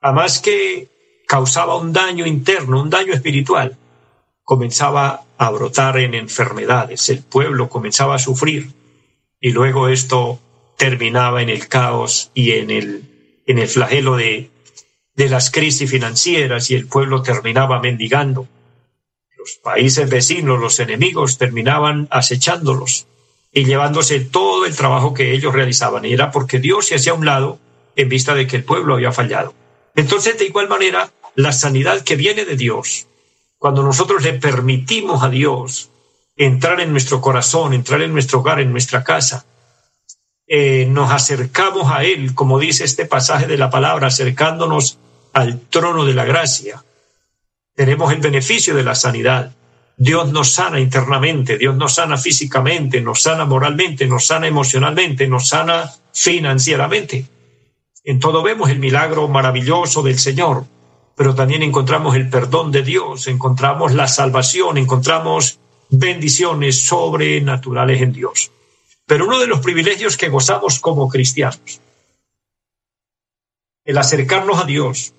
además 0.00 0.40
que 0.40 0.88
causaba 1.26 1.76
un 1.76 1.92
daño 1.92 2.26
interno, 2.26 2.82
un 2.82 2.90
daño 2.90 3.12
espiritual, 3.12 3.76
comenzaba 4.50 5.22
a 5.38 5.50
brotar 5.50 5.96
en 5.98 6.12
enfermedades, 6.12 7.08
el 7.08 7.22
pueblo 7.22 7.68
comenzaba 7.68 8.16
a 8.16 8.18
sufrir, 8.18 8.72
y 9.40 9.52
luego 9.52 9.86
esto 9.86 10.40
terminaba 10.76 11.40
en 11.40 11.50
el 11.50 11.68
caos 11.68 12.32
y 12.34 12.50
en 12.54 12.72
el, 12.72 13.42
en 13.46 13.60
el 13.60 13.68
flagelo 13.68 14.16
de, 14.16 14.50
de 15.14 15.28
las 15.28 15.52
crisis 15.52 15.88
financieras 15.88 16.68
y 16.72 16.74
el 16.74 16.88
pueblo 16.88 17.22
terminaba 17.22 17.78
mendigando. 17.78 18.48
Los 19.38 19.52
países 19.62 20.10
vecinos, 20.10 20.58
los 20.58 20.80
enemigos, 20.80 21.38
terminaban 21.38 22.08
acechándolos 22.10 23.06
y 23.52 23.66
llevándose 23.66 24.18
todo 24.18 24.66
el 24.66 24.74
trabajo 24.74 25.14
que 25.14 25.32
ellos 25.32 25.54
realizaban. 25.54 26.04
Y 26.06 26.12
era 26.12 26.32
porque 26.32 26.58
Dios 26.58 26.88
se 26.88 26.96
hacía 26.96 27.12
a 27.12 27.14
un 27.14 27.24
lado 27.24 27.60
en 27.94 28.08
vista 28.08 28.34
de 28.34 28.48
que 28.48 28.56
el 28.56 28.64
pueblo 28.64 28.94
había 28.94 29.12
fallado. 29.12 29.54
Entonces, 29.94 30.40
de 30.40 30.46
igual 30.46 30.68
manera, 30.68 31.12
la 31.36 31.52
sanidad 31.52 32.02
que 32.02 32.16
viene 32.16 32.44
de 32.44 32.56
Dios, 32.56 33.06
cuando 33.60 33.82
nosotros 33.82 34.22
le 34.22 34.32
permitimos 34.32 35.22
a 35.22 35.28
Dios 35.28 35.90
entrar 36.34 36.80
en 36.80 36.92
nuestro 36.92 37.20
corazón, 37.20 37.74
entrar 37.74 38.00
en 38.00 38.10
nuestro 38.10 38.38
hogar, 38.38 38.58
en 38.58 38.72
nuestra 38.72 39.04
casa, 39.04 39.44
eh, 40.46 40.86
nos 40.88 41.12
acercamos 41.12 41.92
a 41.92 42.02
Él, 42.02 42.34
como 42.34 42.58
dice 42.58 42.84
este 42.84 43.04
pasaje 43.04 43.46
de 43.46 43.58
la 43.58 43.68
palabra, 43.68 44.06
acercándonos 44.06 44.98
al 45.34 45.60
trono 45.60 46.06
de 46.06 46.14
la 46.14 46.24
gracia. 46.24 46.82
Tenemos 47.74 48.10
el 48.14 48.20
beneficio 48.20 48.74
de 48.74 48.82
la 48.82 48.94
sanidad. 48.94 49.52
Dios 49.94 50.32
nos 50.32 50.52
sana 50.52 50.80
internamente, 50.80 51.58
Dios 51.58 51.76
nos 51.76 51.96
sana 51.96 52.16
físicamente, 52.16 53.02
nos 53.02 53.20
sana 53.20 53.44
moralmente, 53.44 54.06
nos 54.06 54.26
sana 54.26 54.46
emocionalmente, 54.46 55.28
nos 55.28 55.48
sana 55.48 55.92
financieramente. 56.14 57.26
En 58.04 58.20
todo 58.20 58.42
vemos 58.42 58.70
el 58.70 58.78
milagro 58.78 59.28
maravilloso 59.28 60.02
del 60.02 60.18
Señor, 60.18 60.64
pero 61.20 61.34
también 61.34 61.62
encontramos 61.62 62.16
el 62.16 62.30
perdón 62.30 62.72
de 62.72 62.82
Dios, 62.82 63.26
encontramos 63.26 63.92
la 63.92 64.08
salvación, 64.08 64.78
encontramos 64.78 65.58
bendiciones 65.90 66.86
sobrenaturales 66.86 68.00
en 68.00 68.14
Dios. 68.14 68.50
Pero 69.04 69.26
uno 69.26 69.38
de 69.38 69.46
los 69.46 69.60
privilegios 69.60 70.16
que 70.16 70.30
gozamos 70.30 70.80
como 70.80 71.10
cristianos, 71.10 71.82
el 73.84 73.98
acercarnos 73.98 74.62
a 74.62 74.64
Dios, 74.64 75.12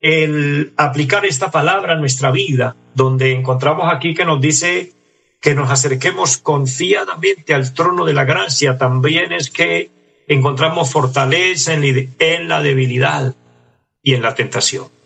el 0.00 0.72
aplicar 0.78 1.26
esta 1.26 1.50
palabra 1.50 1.92
a 1.92 1.96
nuestra 1.96 2.30
vida, 2.30 2.74
donde 2.94 3.32
encontramos 3.32 3.92
aquí 3.92 4.14
que 4.14 4.24
nos 4.24 4.40
dice 4.40 4.94
que 5.42 5.54
nos 5.54 5.70
acerquemos 5.70 6.38
confiadamente 6.38 7.52
al 7.52 7.74
trono 7.74 8.06
de 8.06 8.14
la 8.14 8.24
gracia, 8.24 8.78
también 8.78 9.30
es 9.32 9.50
que 9.50 9.90
encontramos 10.26 10.90
fortaleza 10.90 11.74
en 11.74 12.48
la 12.48 12.62
debilidad 12.62 13.34
y 14.02 14.14
en 14.14 14.22
la 14.22 14.34
tentación. 14.34 15.01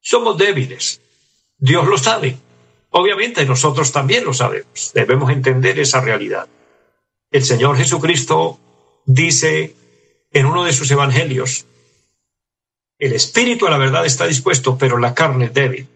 Somos 0.00 0.38
débiles, 0.38 1.00
Dios 1.58 1.86
lo 1.86 1.98
sabe, 1.98 2.36
obviamente 2.90 3.44
nosotros 3.44 3.92
también 3.92 4.24
lo 4.24 4.32
sabemos, 4.32 4.92
debemos 4.94 5.30
entender 5.30 5.78
esa 5.78 6.00
realidad. 6.00 6.48
El 7.30 7.44
Señor 7.44 7.76
Jesucristo 7.76 8.58
dice 9.04 9.76
en 10.32 10.46
uno 10.46 10.64
de 10.64 10.72
sus 10.72 10.90
evangelios, 10.90 11.66
el 12.98 13.14
espíritu 13.14 13.66
a 13.66 13.70
la 13.70 13.78
verdad 13.78 14.04
está 14.04 14.26
dispuesto, 14.26 14.76
pero 14.76 14.98
la 14.98 15.14
carne 15.14 15.46
es 15.46 15.54
débil. 15.54 15.88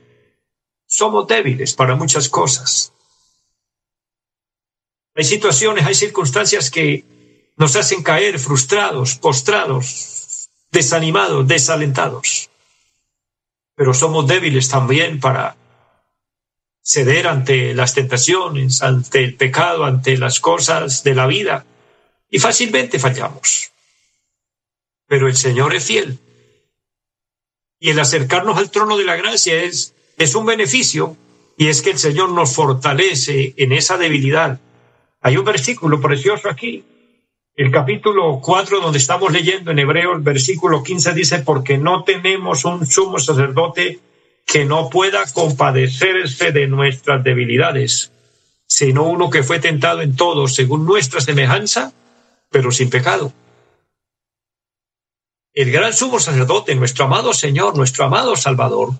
Somos 0.87 1.27
débiles 1.27 1.75
para 1.75 1.97
muchas 1.97 2.31
cosas. 2.31 2.93
Hay 5.15 5.25
situaciones, 5.25 5.85
hay 5.87 5.95
circunstancias 5.95 6.71
que 6.71 7.05
nos 7.57 7.77
hacen 7.77 8.03
caer 8.03 8.39
frustrados, 8.39 9.17
postrados, 9.17 10.49
desanimados, 10.73 11.47
desalentados. 11.47 12.51
Pero 13.75 13.95
somos 13.95 14.26
débiles 14.26 14.69
también 14.69 15.21
para 15.21 15.57
ceder 16.83 17.26
ante 17.26 17.75
las 17.75 17.95
tentaciones, 17.95 18.83
ante 18.83 19.25
el 19.25 19.35
pecado, 19.37 19.85
ante 19.85 20.19
las 20.19 20.38
cosas 20.38 21.02
de 21.02 21.14
la 21.14 21.26
vida, 21.26 21.64
y 22.31 22.38
fácilmente 22.38 22.99
fallamos. 22.99 23.73
Pero 25.07 25.26
el 25.28 25.37
Señor 25.37 25.75
es 25.75 25.85
fiel. 25.85 26.19
Y 27.81 27.90
el 27.90 27.99
acercarnos 27.99 28.59
al 28.59 28.71
trono 28.71 28.97
de 28.97 29.04
la 29.04 29.16
gracia 29.16 29.62
es, 29.62 29.95
es 30.19 30.35
un 30.35 30.47
beneficio, 30.47 31.16
y 31.57 31.69
es 31.69 31.83
que 31.83 31.90
el 31.90 31.99
Señor 31.99 32.31
nos 32.31 32.54
fortalece 32.54 33.54
en 33.57 33.73
esa 33.73 33.97
debilidad. 33.97 34.61
Hay 35.21 35.37
un 35.37 35.45
versículo 35.45 36.00
precioso 36.00 36.49
aquí, 36.49 36.85
El 37.57 37.71
capítulo 37.71 38.41
4, 38.43 38.81
donde 38.81 38.99
estamos 38.99 39.31
leyendo 39.31 39.71
en 39.71 39.79
Hebreos, 39.79 40.25
versículo 40.25 40.83
15, 40.83 41.15
dice, 41.15 41.39
porque 41.39 41.79
no 41.79 42.03
tenemos 42.03 42.65
un 42.65 42.85
sumo 42.85 43.21
sacerdote 43.21 44.01
que 44.45 44.65
no 44.65 44.91
pueda 44.91 45.25
compadecerse 45.33 46.51
de 46.51 46.67
nuestras 46.67 47.23
debilidades, 47.23 48.11
sino 48.67 49.05
uno 49.05 49.31
que 49.31 49.45
fue 49.45 49.61
tentado 49.61 50.03
en 50.03 50.17
todo 50.17 50.49
según 50.49 50.85
nuestra 50.85 51.21
semejanza, 51.21 51.93
pero 52.51 52.73
sin 52.73 52.91
pecado. 52.91 53.33
El 55.53 55.71
gran 55.71 55.93
sumo 55.93 56.19
sacerdote, 56.19 56.75
nuestro 56.75 57.05
amado 57.05 57.33
Señor, 57.33 57.77
nuestro 57.77 58.05
amado 58.05 58.35
Salvador, 58.35 58.95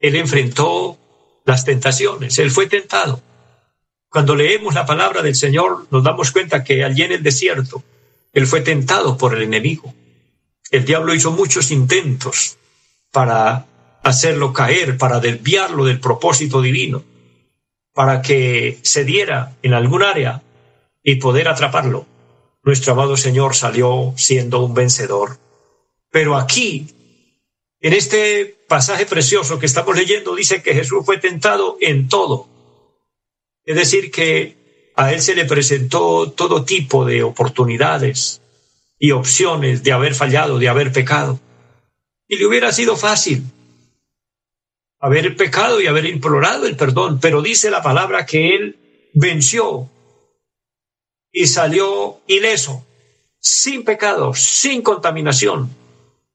él 0.00 0.16
enfrentó 0.16 0.96
las 1.44 1.66
tentaciones, 1.66 2.38
él 2.38 2.50
fue 2.50 2.66
tentado. 2.68 3.20
Cuando 4.12 4.36
leemos 4.36 4.74
la 4.74 4.84
palabra 4.84 5.22
del 5.22 5.34
Señor, 5.34 5.86
nos 5.90 6.04
damos 6.04 6.32
cuenta 6.32 6.62
que 6.62 6.84
allí 6.84 7.02
en 7.02 7.12
el 7.12 7.22
desierto, 7.22 7.82
él 8.34 8.46
fue 8.46 8.60
tentado 8.60 9.16
por 9.16 9.34
el 9.34 9.42
enemigo. 9.42 9.94
El 10.70 10.84
diablo 10.84 11.14
hizo 11.14 11.30
muchos 11.30 11.70
intentos 11.70 12.58
para 13.10 13.66
hacerlo 14.02 14.52
caer, 14.52 14.98
para 14.98 15.18
desviarlo 15.18 15.86
del 15.86 15.98
propósito 15.98 16.60
divino, 16.60 17.02
para 17.94 18.20
que 18.20 18.78
se 18.82 19.04
diera 19.04 19.56
en 19.62 19.72
algún 19.72 20.02
área 20.02 20.42
y 21.02 21.14
poder 21.14 21.48
atraparlo. 21.48 22.04
Nuestro 22.64 22.92
amado 22.92 23.16
Señor 23.16 23.54
salió 23.54 24.12
siendo 24.18 24.62
un 24.62 24.74
vencedor. 24.74 25.38
Pero 26.10 26.36
aquí, 26.36 26.86
en 27.80 27.94
este 27.94 28.58
pasaje 28.68 29.06
precioso 29.06 29.58
que 29.58 29.64
estamos 29.66 29.96
leyendo, 29.96 30.34
dice 30.34 30.62
que 30.62 30.74
Jesús 30.74 31.02
fue 31.06 31.16
tentado 31.16 31.78
en 31.80 32.08
todo. 32.08 32.51
Es 33.64 33.76
decir, 33.76 34.10
que 34.10 34.92
a 34.96 35.12
él 35.12 35.22
se 35.22 35.34
le 35.34 35.44
presentó 35.44 36.30
todo 36.32 36.64
tipo 36.64 37.04
de 37.04 37.22
oportunidades 37.22 38.40
y 38.98 39.12
opciones 39.12 39.82
de 39.82 39.92
haber 39.92 40.14
fallado, 40.14 40.58
de 40.58 40.68
haber 40.68 40.92
pecado. 40.92 41.40
Y 42.28 42.36
le 42.36 42.46
hubiera 42.46 42.72
sido 42.72 42.96
fácil 42.96 43.44
haber 45.00 45.36
pecado 45.36 45.80
y 45.80 45.86
haber 45.88 46.06
implorado 46.06 46.66
el 46.66 46.76
perdón, 46.76 47.18
pero 47.20 47.42
dice 47.42 47.70
la 47.70 47.82
palabra 47.82 48.24
que 48.24 48.54
él 48.54 49.10
venció 49.14 49.90
y 51.32 51.46
salió 51.46 52.20
ileso, 52.28 52.86
sin 53.40 53.84
pecado, 53.84 54.34
sin 54.34 54.82
contaminación, 54.82 55.74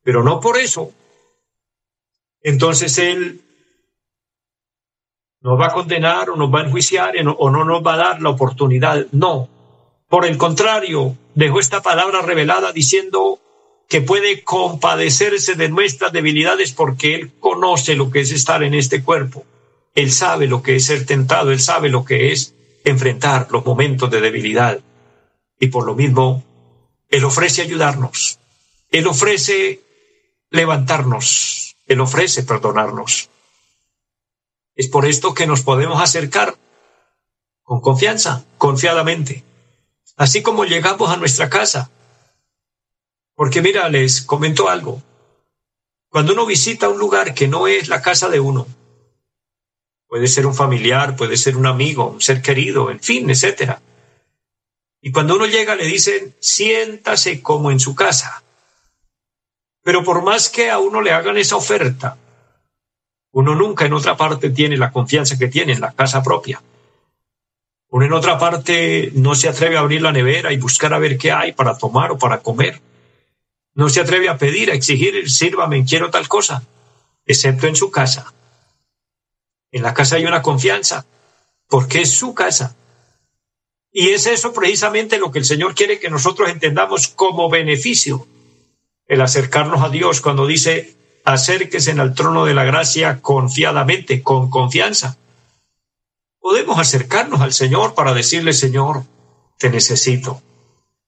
pero 0.03 0.23
no 0.23 0.41
por 0.41 0.57
eso. 0.57 0.91
Entonces 2.41 2.97
él 2.97 3.41
nos 5.47 5.57
va 5.57 5.67
a 5.67 5.73
condenar 5.73 6.29
o 6.29 6.35
nos 6.35 6.53
va 6.53 6.59
a 6.59 6.65
enjuiciar 6.65 7.13
o 7.25 7.49
no 7.49 7.63
nos 7.63 7.81
va 7.81 7.93
a 7.93 7.97
dar 7.97 8.21
la 8.21 8.31
oportunidad. 8.31 9.05
No. 9.13 9.47
Por 10.09 10.25
el 10.25 10.37
contrario, 10.37 11.15
dejó 11.35 11.61
esta 11.61 11.81
palabra 11.81 12.21
revelada 12.21 12.73
diciendo 12.73 13.39
que 13.87 14.01
puede 14.01 14.43
compadecerse 14.43 15.55
de 15.55 15.69
nuestras 15.69 16.11
debilidades 16.11 16.73
porque 16.73 17.15
Él 17.15 17.31
conoce 17.39 17.95
lo 17.95 18.11
que 18.11 18.19
es 18.19 18.31
estar 18.31 18.61
en 18.61 18.73
este 18.73 19.01
cuerpo. 19.01 19.45
Él 19.95 20.11
sabe 20.11 20.47
lo 20.47 20.61
que 20.61 20.75
es 20.75 20.85
ser 20.87 21.05
tentado, 21.05 21.53
Él 21.53 21.61
sabe 21.61 21.87
lo 21.87 22.03
que 22.03 22.33
es 22.33 22.53
enfrentar 22.83 23.47
los 23.49 23.65
momentos 23.65 24.11
de 24.11 24.19
debilidad. 24.19 24.81
Y 25.61 25.67
por 25.67 25.85
lo 25.85 25.95
mismo, 25.95 26.43
Él 27.09 27.23
ofrece 27.23 27.61
ayudarnos. 27.61 28.37
Él 28.91 29.07
ofrece 29.07 29.79
levantarnos. 30.49 31.77
Él 31.87 32.01
ofrece 32.01 32.43
perdonarnos. 32.43 33.29
Es 34.77 34.87
por 34.87 35.07
esto 35.07 35.33
que 35.33 35.47
nos 35.47 35.63
podemos 35.63 35.99
acercar 35.99 36.55
con 37.63 37.81
confianza, 37.81 38.45
confiadamente. 38.59 39.43
Así 40.15 40.43
como 40.43 40.65
llegamos 40.65 41.09
a 41.09 41.17
nuestra 41.17 41.49
casa, 41.49 41.89
porque 43.35 43.63
mira, 43.63 43.89
les 43.89 44.21
comento 44.21 44.69
algo. 44.69 45.01
Cuando 46.09 46.33
uno 46.33 46.45
visita 46.45 46.89
un 46.89 46.99
lugar 46.99 47.33
que 47.33 47.47
no 47.47 47.67
es 47.67 47.89
la 47.89 48.03
casa 48.03 48.29
de 48.29 48.39
uno, 48.39 48.67
puede 50.07 50.27
ser 50.27 50.45
un 50.45 50.53
familiar, 50.53 51.15
puede 51.15 51.37
ser 51.37 51.57
un 51.57 51.65
amigo, 51.65 52.11
un 52.11 52.21
ser 52.21 52.43
querido, 52.43 52.91
en 52.91 52.99
fin, 52.99 53.29
etcétera. 53.31 53.81
Y 55.01 55.11
cuando 55.11 55.35
uno 55.35 55.47
llega 55.47 55.75
le 55.75 55.85
dicen, 55.85 56.35
siéntase 56.39 57.41
como 57.41 57.71
en 57.71 57.79
su 57.79 57.95
casa. 57.95 58.43
Pero 59.81 60.03
por 60.03 60.21
más 60.21 60.49
que 60.49 60.69
a 60.69 60.77
uno 60.77 61.01
le 61.01 61.11
hagan 61.11 61.37
esa 61.37 61.55
oferta, 61.55 62.17
uno 63.31 63.55
nunca 63.55 63.85
en 63.85 63.93
otra 63.93 64.17
parte 64.17 64.49
tiene 64.49 64.77
la 64.77 64.91
confianza 64.91 65.37
que 65.37 65.47
tiene 65.47 65.73
en 65.73 65.81
la 65.81 65.91
casa 65.93 66.23
propia. 66.23 66.61
Uno 67.89 68.05
en 68.05 68.13
otra 68.13 68.37
parte 68.37 69.11
no 69.13 69.35
se 69.35 69.47
atreve 69.47 69.77
a 69.77 69.81
abrir 69.81 70.01
la 70.01 70.11
nevera 70.11 70.51
y 70.51 70.57
buscar 70.57 70.93
a 70.93 70.99
ver 70.99 71.17
qué 71.17 71.31
hay 71.31 71.53
para 71.53 71.77
tomar 71.77 72.11
o 72.11 72.17
para 72.17 72.39
comer. 72.39 72.81
No 73.73 73.89
se 73.89 74.01
atreve 74.01 74.27
a 74.27 74.37
pedir, 74.37 74.71
a 74.71 74.73
exigir, 74.73 75.29
sírvame, 75.29 75.85
quiero 75.85 76.09
tal 76.09 76.27
cosa, 76.27 76.63
excepto 77.25 77.67
en 77.67 77.75
su 77.75 77.91
casa. 77.91 78.33
En 79.71 79.83
la 79.83 79.93
casa 79.93 80.15
hay 80.15 80.25
una 80.25 80.41
confianza, 80.41 81.05
porque 81.67 82.01
es 82.01 82.11
su 82.11 82.33
casa. 82.33 82.75
Y 83.91 84.09
es 84.09 84.25
eso 84.25 84.53
precisamente 84.53 85.17
lo 85.17 85.31
que 85.31 85.39
el 85.39 85.45
Señor 85.45 85.75
quiere 85.75 85.99
que 85.99 86.09
nosotros 86.09 86.49
entendamos 86.49 87.07
como 87.07 87.49
beneficio, 87.49 88.27
el 89.07 89.21
acercarnos 89.21 89.81
a 89.81 89.89
Dios 89.89 90.21
cuando 90.21 90.45
dice, 90.45 90.95
acérquese 91.27 91.91
al 91.91 92.13
trono 92.13 92.45
de 92.45 92.53
la 92.53 92.63
gracia 92.63 93.21
confiadamente, 93.21 94.23
con 94.23 94.49
confianza. 94.49 95.17
Podemos 96.39 96.79
acercarnos 96.79 97.41
al 97.41 97.51
Señor 97.51 97.95
para 97.95 98.13
decirle, 98.13 98.53
Señor, 98.53 99.03
te 99.57 99.69
necesito, 99.69 100.41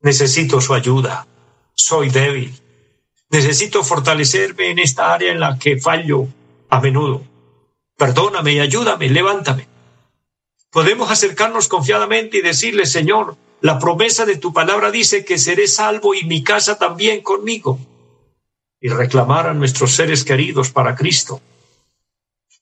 necesito 0.02 0.60
su 0.60 0.74
ayuda, 0.74 1.26
soy 1.74 2.10
débil. 2.10 2.54
Necesito 3.30 3.82
fortalecerme 3.82 4.72
en 4.72 4.80
esta 4.80 5.14
área 5.14 5.32
en 5.32 5.40
la 5.40 5.58
que 5.58 5.80
fallo 5.80 6.28
a 6.70 6.82
menudo. 6.82 7.24
Perdóname 7.96 8.54
y 8.54 8.60
ayúdame, 8.60 9.08
levántame. 9.10 9.68
Podemos 10.70 11.12
acercarnos 11.12 11.70
confiadamente 11.70 12.40
y 12.40 12.42
decirle, 12.42 12.86
Señor, 12.86 13.38
la 13.62 13.80
promesa 13.80 14.26
de 14.26 14.36
tu 14.36 14.52
palabra 14.52 14.92
dice 14.92 15.24
que 15.24 15.38
seré 15.38 15.68
salvo 15.68 16.14
y 16.14 16.26
mi 16.26 16.44
casa 16.44 16.78
también 16.78 17.22
conmigo. 17.22 17.80
Y 18.82 18.90
reclamar 18.90 19.48
a 19.48 19.54
nuestros 19.54 19.92
seres 19.94 20.24
queridos 20.24 20.72
para 20.72 20.96
Cristo. 20.96 21.42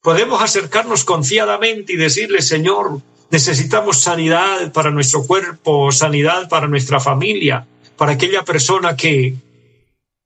Podemos 0.02 0.42
acercarnos 0.42 1.04
confiadamente 1.04 1.94
y 1.94 1.98
decirle, 1.98 2.42
Señor, 2.42 3.02
necesitamos 3.30 4.00
sanidad 4.00 4.72
para 4.72 4.92
nuestro 4.92 5.24
cuerpo, 5.26 5.92
sanidad 5.92 6.48
para 6.50 6.68
nuestra 6.68 7.00
familia, 7.00 7.68
para 7.98 8.14
aquella 8.14 8.44
persona 8.44 8.96
que 8.96 9.36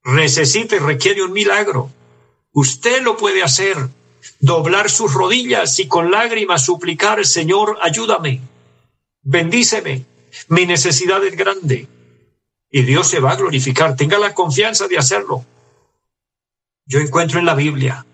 necesita 0.04 0.76
y 0.76 0.80
requiere 0.80 1.24
un 1.24 1.34
milagro. 1.34 1.90
Usted 2.54 3.02
lo 3.02 3.18
puede 3.18 3.44
hacer, 3.44 3.78
doblar 4.40 4.90
sus 4.90 5.14
rodillas 5.14 5.80
y 5.80 5.88
con 5.88 6.12
lágrimas 6.12 6.66
suplicar, 6.66 7.26
Señor, 7.26 7.78
ayúdame, 7.82 8.42
bendíceme, 9.22 10.06
mi 10.50 10.66
necesidad 10.66 11.24
es 11.26 11.36
grande. 11.36 11.88
Y 12.70 12.84
Dios 12.84 13.10
se 13.10 13.20
va 13.20 13.32
a 13.32 13.36
glorificar, 13.36 13.96
tenga 13.96 14.18
la 14.18 14.34
confianza 14.34 14.88
de 14.88 14.98
hacerlo. 14.98 15.46
Yo 16.92 17.00
encuentro 17.00 17.40
en 17.40 17.46
la 17.46 17.56
Biblia 17.56 18.06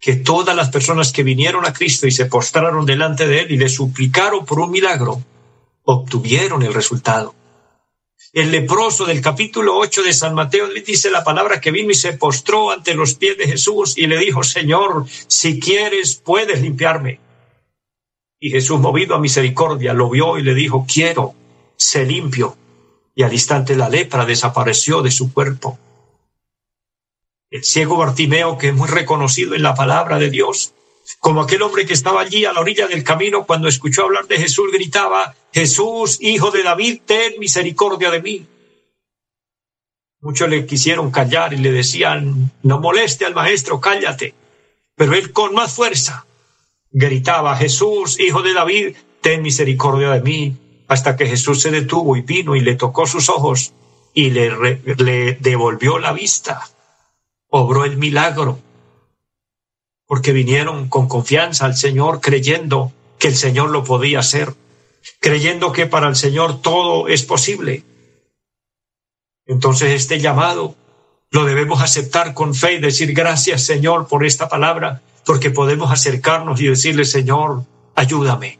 que 0.00 0.16
todas 0.16 0.56
las 0.56 0.70
personas 0.70 1.12
que 1.12 1.22
vinieron 1.22 1.66
a 1.66 1.72
Cristo 1.72 2.06
y 2.06 2.10
se 2.10 2.26
postraron 2.26 2.86
delante 2.86 3.28
de 3.28 3.40
Él 3.40 3.52
y 3.52 3.56
le 3.56 3.68
suplicaron 3.68 4.46
por 4.46 4.60
un 4.60 4.70
milagro, 4.70 5.22
obtuvieron 5.82 6.62
el 6.62 6.72
resultado 6.72 7.34
el 8.34 8.50
leproso 8.50 9.04
del 9.04 9.20
capítulo 9.20 9.76
8 9.78 10.02
de 10.02 10.12
San 10.12 10.34
Mateo 10.34 10.66
dice 10.68 11.08
la 11.08 11.22
palabra 11.22 11.60
que 11.60 11.70
vino 11.70 11.92
y 11.92 11.94
se 11.94 12.14
postró 12.14 12.72
ante 12.72 12.94
los 12.94 13.14
pies 13.14 13.38
de 13.38 13.46
Jesús 13.46 13.96
y 13.96 14.08
le 14.08 14.18
dijo, 14.18 14.42
Señor, 14.42 15.06
si 15.28 15.60
quieres, 15.60 16.16
puedes 16.16 16.60
limpiarme. 16.60 17.20
Y 18.40 18.50
Jesús, 18.50 18.80
movido 18.80 19.14
a 19.14 19.20
misericordia, 19.20 19.94
lo 19.94 20.10
vio 20.10 20.36
y 20.36 20.42
le 20.42 20.52
dijo, 20.52 20.84
quiero, 20.92 21.34
sé 21.76 22.04
limpio. 22.04 22.56
Y 23.14 23.22
al 23.22 23.32
instante 23.32 23.76
la 23.76 23.88
lepra 23.88 24.26
desapareció 24.26 25.00
de 25.00 25.12
su 25.12 25.32
cuerpo. 25.32 25.78
El 27.54 27.62
ciego 27.62 27.96
Bartimeo, 27.96 28.58
que 28.58 28.70
es 28.70 28.74
muy 28.74 28.88
reconocido 28.88 29.54
en 29.54 29.62
la 29.62 29.76
palabra 29.76 30.18
de 30.18 30.28
Dios, 30.28 30.74
como 31.20 31.40
aquel 31.40 31.62
hombre 31.62 31.86
que 31.86 31.92
estaba 31.92 32.20
allí 32.20 32.44
a 32.44 32.52
la 32.52 32.58
orilla 32.58 32.88
del 32.88 33.04
camino 33.04 33.46
cuando 33.46 33.68
escuchó 33.68 34.02
hablar 34.02 34.26
de 34.26 34.38
Jesús, 34.38 34.72
gritaba, 34.72 35.36
Jesús, 35.52 36.18
hijo 36.20 36.50
de 36.50 36.64
David, 36.64 37.02
ten 37.06 37.38
misericordia 37.38 38.10
de 38.10 38.20
mí. 38.20 38.46
Muchos 40.20 40.48
le 40.48 40.66
quisieron 40.66 41.12
callar 41.12 41.52
y 41.52 41.58
le 41.58 41.70
decían, 41.70 42.50
no 42.64 42.80
moleste 42.80 43.24
al 43.24 43.36
maestro, 43.36 43.80
cállate. 43.80 44.34
Pero 44.96 45.14
él 45.14 45.30
con 45.30 45.54
más 45.54 45.74
fuerza 45.74 46.26
gritaba, 46.90 47.54
Jesús, 47.56 48.18
hijo 48.18 48.42
de 48.42 48.52
David, 48.52 48.96
ten 49.20 49.42
misericordia 49.42 50.10
de 50.10 50.22
mí, 50.22 50.56
hasta 50.88 51.14
que 51.14 51.28
Jesús 51.28 51.62
se 51.62 51.70
detuvo 51.70 52.16
y 52.16 52.22
vino 52.22 52.56
y 52.56 52.60
le 52.62 52.74
tocó 52.74 53.06
sus 53.06 53.28
ojos 53.28 53.74
y 54.12 54.30
le, 54.30 54.50
le 54.98 55.34
devolvió 55.34 56.00
la 56.00 56.12
vista. 56.12 56.73
Obró 57.56 57.84
el 57.84 57.98
milagro 57.98 58.58
porque 60.08 60.32
vinieron 60.32 60.88
con 60.88 61.06
confianza 61.06 61.66
al 61.66 61.76
Señor 61.76 62.20
creyendo 62.20 62.92
que 63.16 63.28
el 63.28 63.36
Señor 63.36 63.70
lo 63.70 63.84
podía 63.84 64.18
hacer, 64.18 64.52
creyendo 65.20 65.70
que 65.70 65.86
para 65.86 66.08
el 66.08 66.16
Señor 66.16 66.62
todo 66.62 67.06
es 67.06 67.22
posible. 67.22 67.84
Entonces 69.46 69.92
este 69.92 70.18
llamado 70.18 70.74
lo 71.30 71.44
debemos 71.44 71.80
aceptar 71.80 72.34
con 72.34 72.56
fe 72.56 72.72
y 72.72 72.80
decir 72.80 73.12
gracias 73.14 73.62
Señor 73.62 74.08
por 74.08 74.26
esta 74.26 74.48
palabra, 74.48 75.02
porque 75.24 75.50
podemos 75.50 75.92
acercarnos 75.92 76.60
y 76.60 76.66
decirle 76.66 77.04
Señor, 77.04 77.62
ayúdame. 77.94 78.58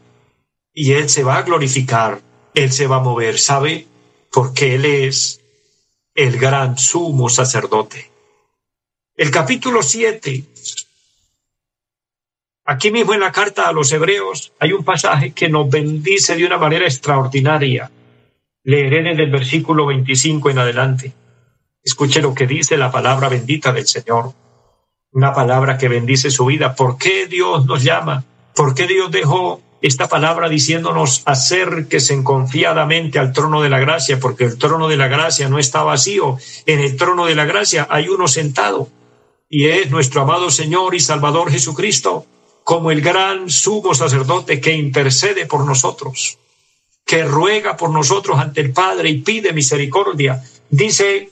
Y 0.73 0.93
Él 0.93 1.09
se 1.09 1.25
va 1.25 1.35
a 1.35 1.41
glorificar, 1.41 2.21
Él 2.53 2.71
se 2.71 2.87
va 2.87 2.95
a 2.95 3.03
mover, 3.03 3.39
¿sabe? 3.39 3.87
Porque 4.31 4.75
Él 4.75 4.85
es 4.85 5.41
el 6.13 6.37
gran 6.37 6.77
sumo 6.77 7.27
sacerdote. 7.27 8.14
El 9.17 9.31
capítulo 9.31 9.81
7. 9.81 10.43
Aquí 12.65 12.91
mismo 12.91 13.13
en 13.13 13.21
la 13.21 13.31
carta 13.31 13.69
a 13.69 13.71
los 13.71 13.89
hebreos 13.93 14.51
hay 14.59 14.73
un 14.73 14.83
pasaje 14.83 15.31
que 15.31 15.47
nos 15.47 15.69
bendice 15.69 16.35
de 16.35 16.45
una 16.45 16.57
manera 16.57 16.83
extraordinaria. 16.83 17.89
Leeré 18.65 19.03
desde 19.03 19.23
el 19.23 19.31
versículo 19.31 19.85
25 19.85 20.49
en 20.49 20.59
adelante. 20.59 21.13
Escuche 21.81 22.21
lo 22.21 22.33
que 22.33 22.45
dice 22.45 22.75
la 22.75 22.91
palabra 22.91 23.29
bendita 23.29 23.71
del 23.71 23.87
Señor. 23.87 24.33
Una 25.13 25.33
palabra 25.33 25.77
que 25.77 25.87
bendice 25.87 26.29
su 26.29 26.47
vida. 26.47 26.75
¿Por 26.75 26.97
qué 26.97 27.25
Dios 27.25 27.65
nos 27.65 27.85
llama? 27.85 28.25
¿Por 28.53 28.75
qué 28.75 28.85
Dios 28.85 29.11
dejó 29.11 29.61
esta 29.81 30.09
palabra 30.09 30.49
diciéndonos 30.49 31.23
acérquese 31.25 32.21
confiadamente 32.21 33.17
al 33.17 33.31
trono 33.31 33.61
de 33.61 33.69
la 33.69 33.79
gracia? 33.79 34.19
Porque 34.19 34.43
el 34.43 34.57
trono 34.57 34.89
de 34.89 34.97
la 34.97 35.07
gracia 35.07 35.47
no 35.47 35.57
está 35.57 35.83
vacío. 35.83 36.37
En 36.65 36.81
el 36.81 36.97
trono 36.97 37.27
de 37.27 37.35
la 37.35 37.45
gracia 37.45 37.87
hay 37.89 38.09
uno 38.09 38.27
sentado 38.27 38.89
y 39.49 39.67
es 39.67 39.91
nuestro 39.91 40.21
amado 40.21 40.49
Señor 40.49 40.95
y 40.95 40.99
Salvador 40.99 41.51
Jesucristo, 41.51 42.25
como 42.63 42.91
el 42.91 43.01
gran 43.01 43.49
sumo 43.49 43.93
sacerdote 43.93 44.59
que 44.59 44.73
intercede 44.73 45.45
por 45.45 45.65
nosotros, 45.65 46.39
que 47.05 47.23
ruega 47.23 47.77
por 47.77 47.91
nosotros 47.91 48.39
ante 48.39 48.61
el 48.61 48.73
Padre 48.73 49.09
y 49.09 49.21
pide 49.21 49.53
misericordia. 49.53 50.43
Dice 50.69 51.29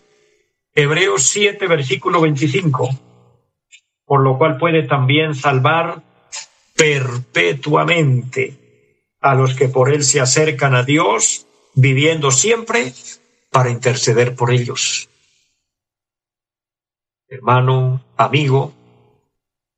Hebreos 0.76 1.24
7, 1.24 1.66
versículo 1.68 2.22
25, 2.22 2.90
por 4.06 4.22
lo 4.22 4.38
cual 4.38 4.58
puede 4.58 4.84
también 4.84 5.34
salvar 5.34 6.04
perpetuamente 6.76 8.60
a 9.22 9.34
los 9.34 9.56
que 9.56 9.70
por 9.70 9.92
él 9.92 10.04
se 10.04 10.20
acercan 10.20 10.76
a 10.76 10.84
Dios, 10.84 11.48
viviendo 11.74 12.30
siempre 12.30 12.94
para 13.50 13.72
interceder 13.72 14.36
por 14.36 14.52
ellos 14.52 15.10
hermano, 17.34 18.04
amigo, 18.16 18.74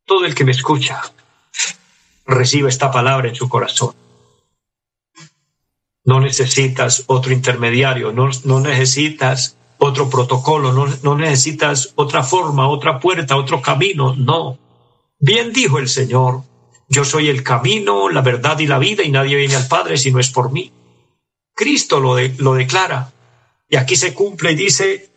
todo 0.05 0.25
el 0.25 0.35
que 0.35 0.43
me 0.43 0.51
escucha, 0.51 1.01
reciba 2.25 2.69
esta 2.69 2.91
palabra 2.91 3.29
en 3.29 3.35
su 3.35 3.47
corazón. 3.47 3.95
No 6.03 6.19
necesitas 6.19 7.05
otro 7.07 7.33
intermediario, 7.33 8.11
no, 8.11 8.59
necesitas 8.59 9.57
otro 9.77 10.09
protocolo, 10.09 10.71
no, 10.73 10.87
no 11.01 11.15
necesitas 11.15 11.93
otra 11.95 12.23
forma, 12.23 12.67
otra 12.67 12.99
puerta, 12.99 13.37
otro 13.37 13.61
camino, 13.61 14.15
no. 14.15 14.59
Bien 15.17 15.53
dijo 15.53 15.79
el 15.79 15.87
Señor, 15.87 16.43
yo 16.89 17.05
soy 17.05 17.29
el 17.29 17.41
camino, 17.41 18.09
la 18.09 18.21
verdad 18.21 18.59
y 18.59 18.67
la 18.67 18.77
vida 18.77 19.01
y 19.03 19.11
nadie 19.11 19.37
viene 19.37 19.55
al 19.55 19.67
Padre 19.67 19.97
si 19.97 20.11
no 20.11 20.19
es 20.19 20.29
por 20.29 20.51
mí. 20.51 20.71
Cristo 21.55 21.99
lo, 21.99 22.17
lo 22.37 22.53
declara. 22.53 23.11
Y 23.67 23.77
aquí 23.77 23.95
se 23.95 24.13
cumple 24.13 24.51
y 24.51 24.55
dice, 24.55 25.09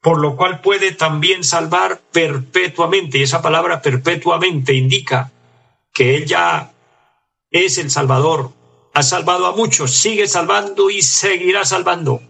por 0.00 0.18
lo 0.20 0.36
cual 0.36 0.60
puede 0.60 0.92
también 0.92 1.44
salvar 1.44 2.00
perpetuamente. 2.12 3.18
Y 3.18 3.22
esa 3.22 3.42
palabra 3.42 3.82
perpetuamente 3.82 4.74
indica 4.74 5.30
que 5.92 6.16
Él 6.16 6.26
ya 6.26 6.72
es 7.50 7.78
el 7.78 7.90
Salvador. 7.90 8.52
Ha 8.94 9.02
salvado 9.02 9.46
a 9.46 9.54
muchos, 9.54 9.92
sigue 9.92 10.26
salvando 10.26 10.90
y 10.90 11.02
seguirá 11.02 11.64
salvando 11.64 12.22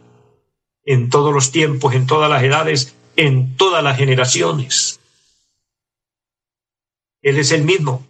en 0.84 1.08
todos 1.08 1.32
los 1.32 1.52
tiempos, 1.52 1.94
en 1.94 2.06
todas 2.06 2.28
las 2.28 2.42
edades, 2.42 2.94
en 3.16 3.56
todas 3.56 3.82
las 3.82 3.96
generaciones. 3.96 5.00
Él 7.22 7.38
es 7.38 7.52
el 7.52 7.64
mismo. 7.64 8.06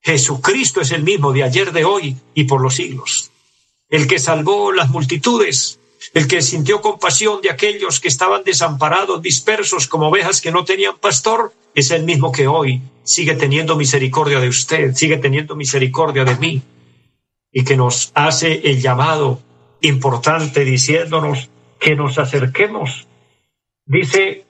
Jesucristo 0.00 0.80
es 0.80 0.90
el 0.90 1.04
mismo 1.04 1.32
de 1.32 1.44
ayer, 1.44 1.72
de 1.72 1.84
hoy 1.84 2.16
y 2.34 2.44
por 2.44 2.60
los 2.60 2.74
siglos. 2.74 3.30
El 3.88 4.06
que 4.06 4.18
salvó 4.18 4.72
las 4.72 4.90
multitudes 4.90 5.78
el 6.14 6.26
que 6.26 6.42
sintió 6.42 6.80
compasión 6.80 7.40
de 7.40 7.50
aquellos 7.50 8.00
que 8.00 8.08
estaban 8.08 8.44
desamparados, 8.44 9.22
dispersos 9.22 9.86
como 9.86 10.08
ovejas 10.08 10.40
que 10.40 10.52
no 10.52 10.64
tenían 10.64 10.98
pastor, 10.98 11.52
es 11.74 11.90
el 11.90 12.04
mismo 12.04 12.32
que 12.32 12.46
hoy 12.46 12.82
sigue 13.04 13.34
teniendo 13.34 13.76
misericordia 13.76 14.40
de 14.40 14.48
usted, 14.48 14.94
sigue 14.94 15.18
teniendo 15.18 15.56
misericordia 15.56 16.24
de 16.24 16.36
mí, 16.36 16.62
y 17.52 17.64
que 17.64 17.76
nos 17.76 18.12
hace 18.14 18.60
el 18.64 18.80
llamado 18.80 19.40
importante 19.80 20.64
diciéndonos 20.64 21.50
que 21.78 21.96
nos 21.96 22.18
acerquemos. 22.18 23.06
Dice, 23.84 24.44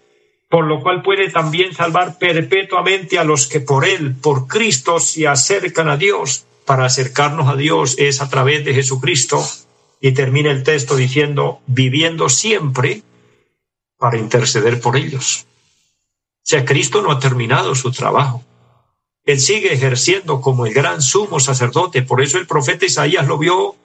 por 0.51 0.67
lo 0.67 0.83
cual 0.83 1.03
puede 1.03 1.31
también 1.31 1.75
salvar 1.75 2.19
perpetuamente 2.19 3.19
a 3.19 3.25
los 3.25 3.47
que 3.47 3.61
por 3.61 3.87
Él, 3.87 4.15
por 4.15 4.47
Cristo, 4.47 5.01
se 5.01 5.27
acercan 5.27 5.89
a 5.89 5.97
Dios. 5.97 6.45
Para 6.67 6.85
acercarnos 6.85 7.49
a 7.49 7.57
Dios 7.57 7.97
es 7.99 8.21
a 8.21 8.29
través 8.29 8.65
de 8.65 8.75
Jesucristo 8.75 9.43
y 10.05 10.13
termina 10.13 10.51
el 10.51 10.65
texto 10.65 10.97
diciendo, 10.97 11.61
viviendo 11.69 12.29
siempre 12.29 13.03
para 13.97 14.19
interceder 14.19 14.81
por 14.81 14.97
ellos. 14.97 15.47
O 16.39 16.41
sea, 16.43 16.65
Cristo 16.65 17.03
no 17.03 17.13
ha 17.13 17.21
terminado 17.21 17.77
su 17.77 17.93
trabajo. 17.93 18.43
Él 19.25 19.39
sigue 19.39 19.73
ejerciendo 19.73 20.41
como 20.41 20.67
el 20.67 20.75
gran 20.75 21.01
sumo 21.03 21.39
sacerdote. 21.39 22.03
Por 22.03 22.21
eso 22.21 22.39
el 22.39 22.49
profeta 22.49 22.85
Isaías 22.85 23.29
lo 23.29 23.39
vio 23.39 23.77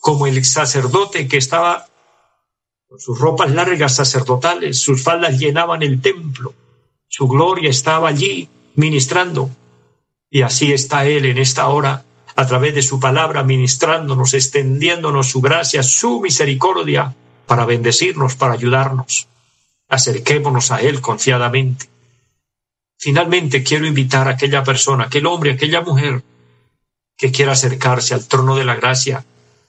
como 0.00 0.26
el 0.26 0.42
sacerdote 0.46 1.28
que 1.28 1.36
estaba 1.36 1.86
con 2.88 2.98
sus 2.98 3.18
ropas 3.18 3.50
largas 3.50 3.96
sacerdotales, 3.96 4.78
sus 4.78 5.02
faldas 5.02 5.38
llenaban 5.38 5.82
el 5.82 6.00
templo, 6.00 6.54
su 7.06 7.28
gloria 7.28 7.68
estaba 7.68 8.08
allí 8.08 8.48
ministrando. 8.76 9.50
Y 10.30 10.40
así 10.40 10.72
está 10.72 11.04
Él 11.04 11.26
en 11.26 11.36
esta 11.36 11.68
hora 11.68 12.05
a 12.36 12.46
través 12.46 12.74
de 12.74 12.82
su 12.82 13.00
palabra, 13.00 13.42
ministrándonos, 13.42 14.34
extendiéndonos 14.34 15.28
su 15.28 15.40
gracia, 15.40 15.82
su 15.82 16.20
misericordia, 16.20 17.14
para 17.46 17.64
bendecirnos, 17.64 18.36
para 18.36 18.52
ayudarnos. 18.52 19.28
Acerquémonos 19.88 20.70
a 20.70 20.82
Él 20.82 21.00
confiadamente. 21.00 21.88
Finalmente 22.98 23.62
quiero 23.62 23.86
invitar 23.86 24.28
a 24.28 24.32
aquella 24.32 24.62
persona, 24.62 25.04
aquel 25.04 25.26
hombre, 25.26 25.52
aquella 25.52 25.80
mujer 25.80 26.22
que 27.16 27.32
quiera 27.32 27.52
acercarse 27.52 28.12
al 28.12 28.26
trono 28.26 28.56
de 28.56 28.64
la 28.64 28.74
gracia 28.74 29.24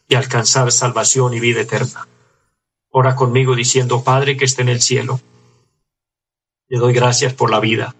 y 0.09 0.15
alcanzar 0.15 0.71
salvación 0.71 1.33
y 1.33 1.39
vida 1.39 1.61
eterna. 1.61 2.07
Ora 2.89 3.15
conmigo 3.15 3.55
diciendo, 3.55 4.03
Padre 4.03 4.35
que 4.35 4.45
esté 4.45 4.63
en 4.63 4.69
el 4.69 4.81
cielo, 4.81 5.21
le 6.67 6.79
doy 6.79 6.93
gracias 6.93 7.33
por 7.33 7.49
la 7.49 7.61
vida 7.61 7.95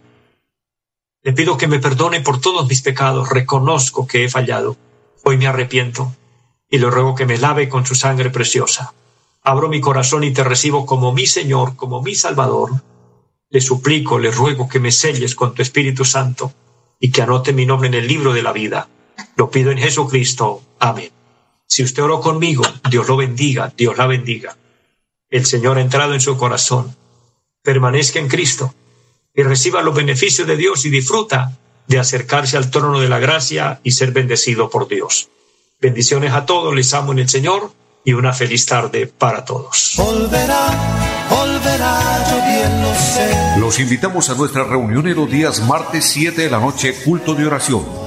le 1.23 1.33
pido 1.33 1.57
que 1.57 1.67
me 1.67 1.79
perdone 1.79 2.21
por 2.21 2.39
todos 2.39 2.67
mis 2.67 2.81
pecados. 2.81 3.29
Reconozco 3.29 4.07
que 4.07 4.25
he 4.25 4.29
fallado. 4.29 4.77
Hoy 5.23 5.37
me 5.37 5.47
arrepiento 5.47 6.15
y 6.69 6.77
le 6.77 6.89
ruego 6.89 7.15
que 7.15 7.25
me 7.25 7.37
lave 7.37 7.69
con 7.69 7.85
su 7.85 7.95
sangre 7.95 8.29
preciosa. 8.29 8.93
Abro 9.43 9.69
mi 9.69 9.81
corazón 9.81 10.23
y 10.23 10.31
te 10.31 10.43
recibo 10.43 10.85
como 10.85 11.13
mi 11.13 11.25
Señor, 11.25 11.75
como 11.75 12.01
mi 12.01 12.15
Salvador. 12.15 12.71
Le 13.49 13.61
suplico, 13.61 14.19
le 14.19 14.31
ruego 14.31 14.67
que 14.67 14.79
me 14.79 14.91
selles 14.91 15.35
con 15.35 15.53
tu 15.53 15.61
Espíritu 15.61 16.03
Santo 16.03 16.51
y 16.99 17.11
que 17.11 17.21
anote 17.21 17.53
mi 17.53 17.65
nombre 17.65 17.87
en 17.87 17.95
el 17.95 18.07
libro 18.07 18.33
de 18.33 18.43
la 18.43 18.51
vida. 18.51 18.89
Lo 19.35 19.49
pido 19.49 19.71
en 19.71 19.77
Jesucristo. 19.77 20.61
Amén. 20.79 21.11
Si 21.65 21.83
usted 21.83 22.03
oró 22.03 22.19
conmigo, 22.19 22.63
Dios 22.89 23.07
lo 23.07 23.17
bendiga, 23.17 23.73
Dios 23.75 23.97
la 23.97 24.07
bendiga. 24.07 24.57
El 25.29 25.45
Señor 25.45 25.77
ha 25.77 25.81
entrado 25.81 26.13
en 26.13 26.21
su 26.21 26.37
corazón. 26.37 26.95
Permanezca 27.63 28.19
en 28.19 28.27
Cristo 28.27 28.73
y 29.37 29.43
reciba 29.43 29.83
los 29.83 29.95
beneficios 29.95 30.47
de 30.47 30.57
Dios 30.57 30.83
y 30.85 30.89
disfruta 30.89 31.55
de 31.85 31.99
acercarse 31.99 32.57
al 32.57 32.71
trono 32.71 32.99
de 32.99 33.07
la 33.07 33.19
gracia 33.19 33.79
y 33.83 33.91
ser 33.91 34.11
bendecido 34.11 34.69
por 34.69 34.87
Dios. 34.87 35.29
Bendiciones 35.79 36.33
a 36.33 36.45
todos, 36.47 36.75
les 36.75 36.91
amo 36.95 37.11
en 37.11 37.19
el 37.19 37.29
Señor 37.29 37.71
y 38.03 38.13
una 38.13 38.33
feliz 38.33 38.65
tarde 38.65 39.05
para 39.05 39.45
todos. 39.45 39.93
Los 43.59 43.79
invitamos 43.79 44.29
a 44.31 44.35
nuestra 44.35 44.63
reunión 44.63 45.07
en 45.07 45.15
los 45.15 45.29
días 45.29 45.61
martes 45.61 46.05
7 46.05 46.41
de 46.41 46.49
la 46.49 46.59
noche, 46.59 46.95
culto 47.05 47.35
de 47.35 47.45
oración 47.45 48.06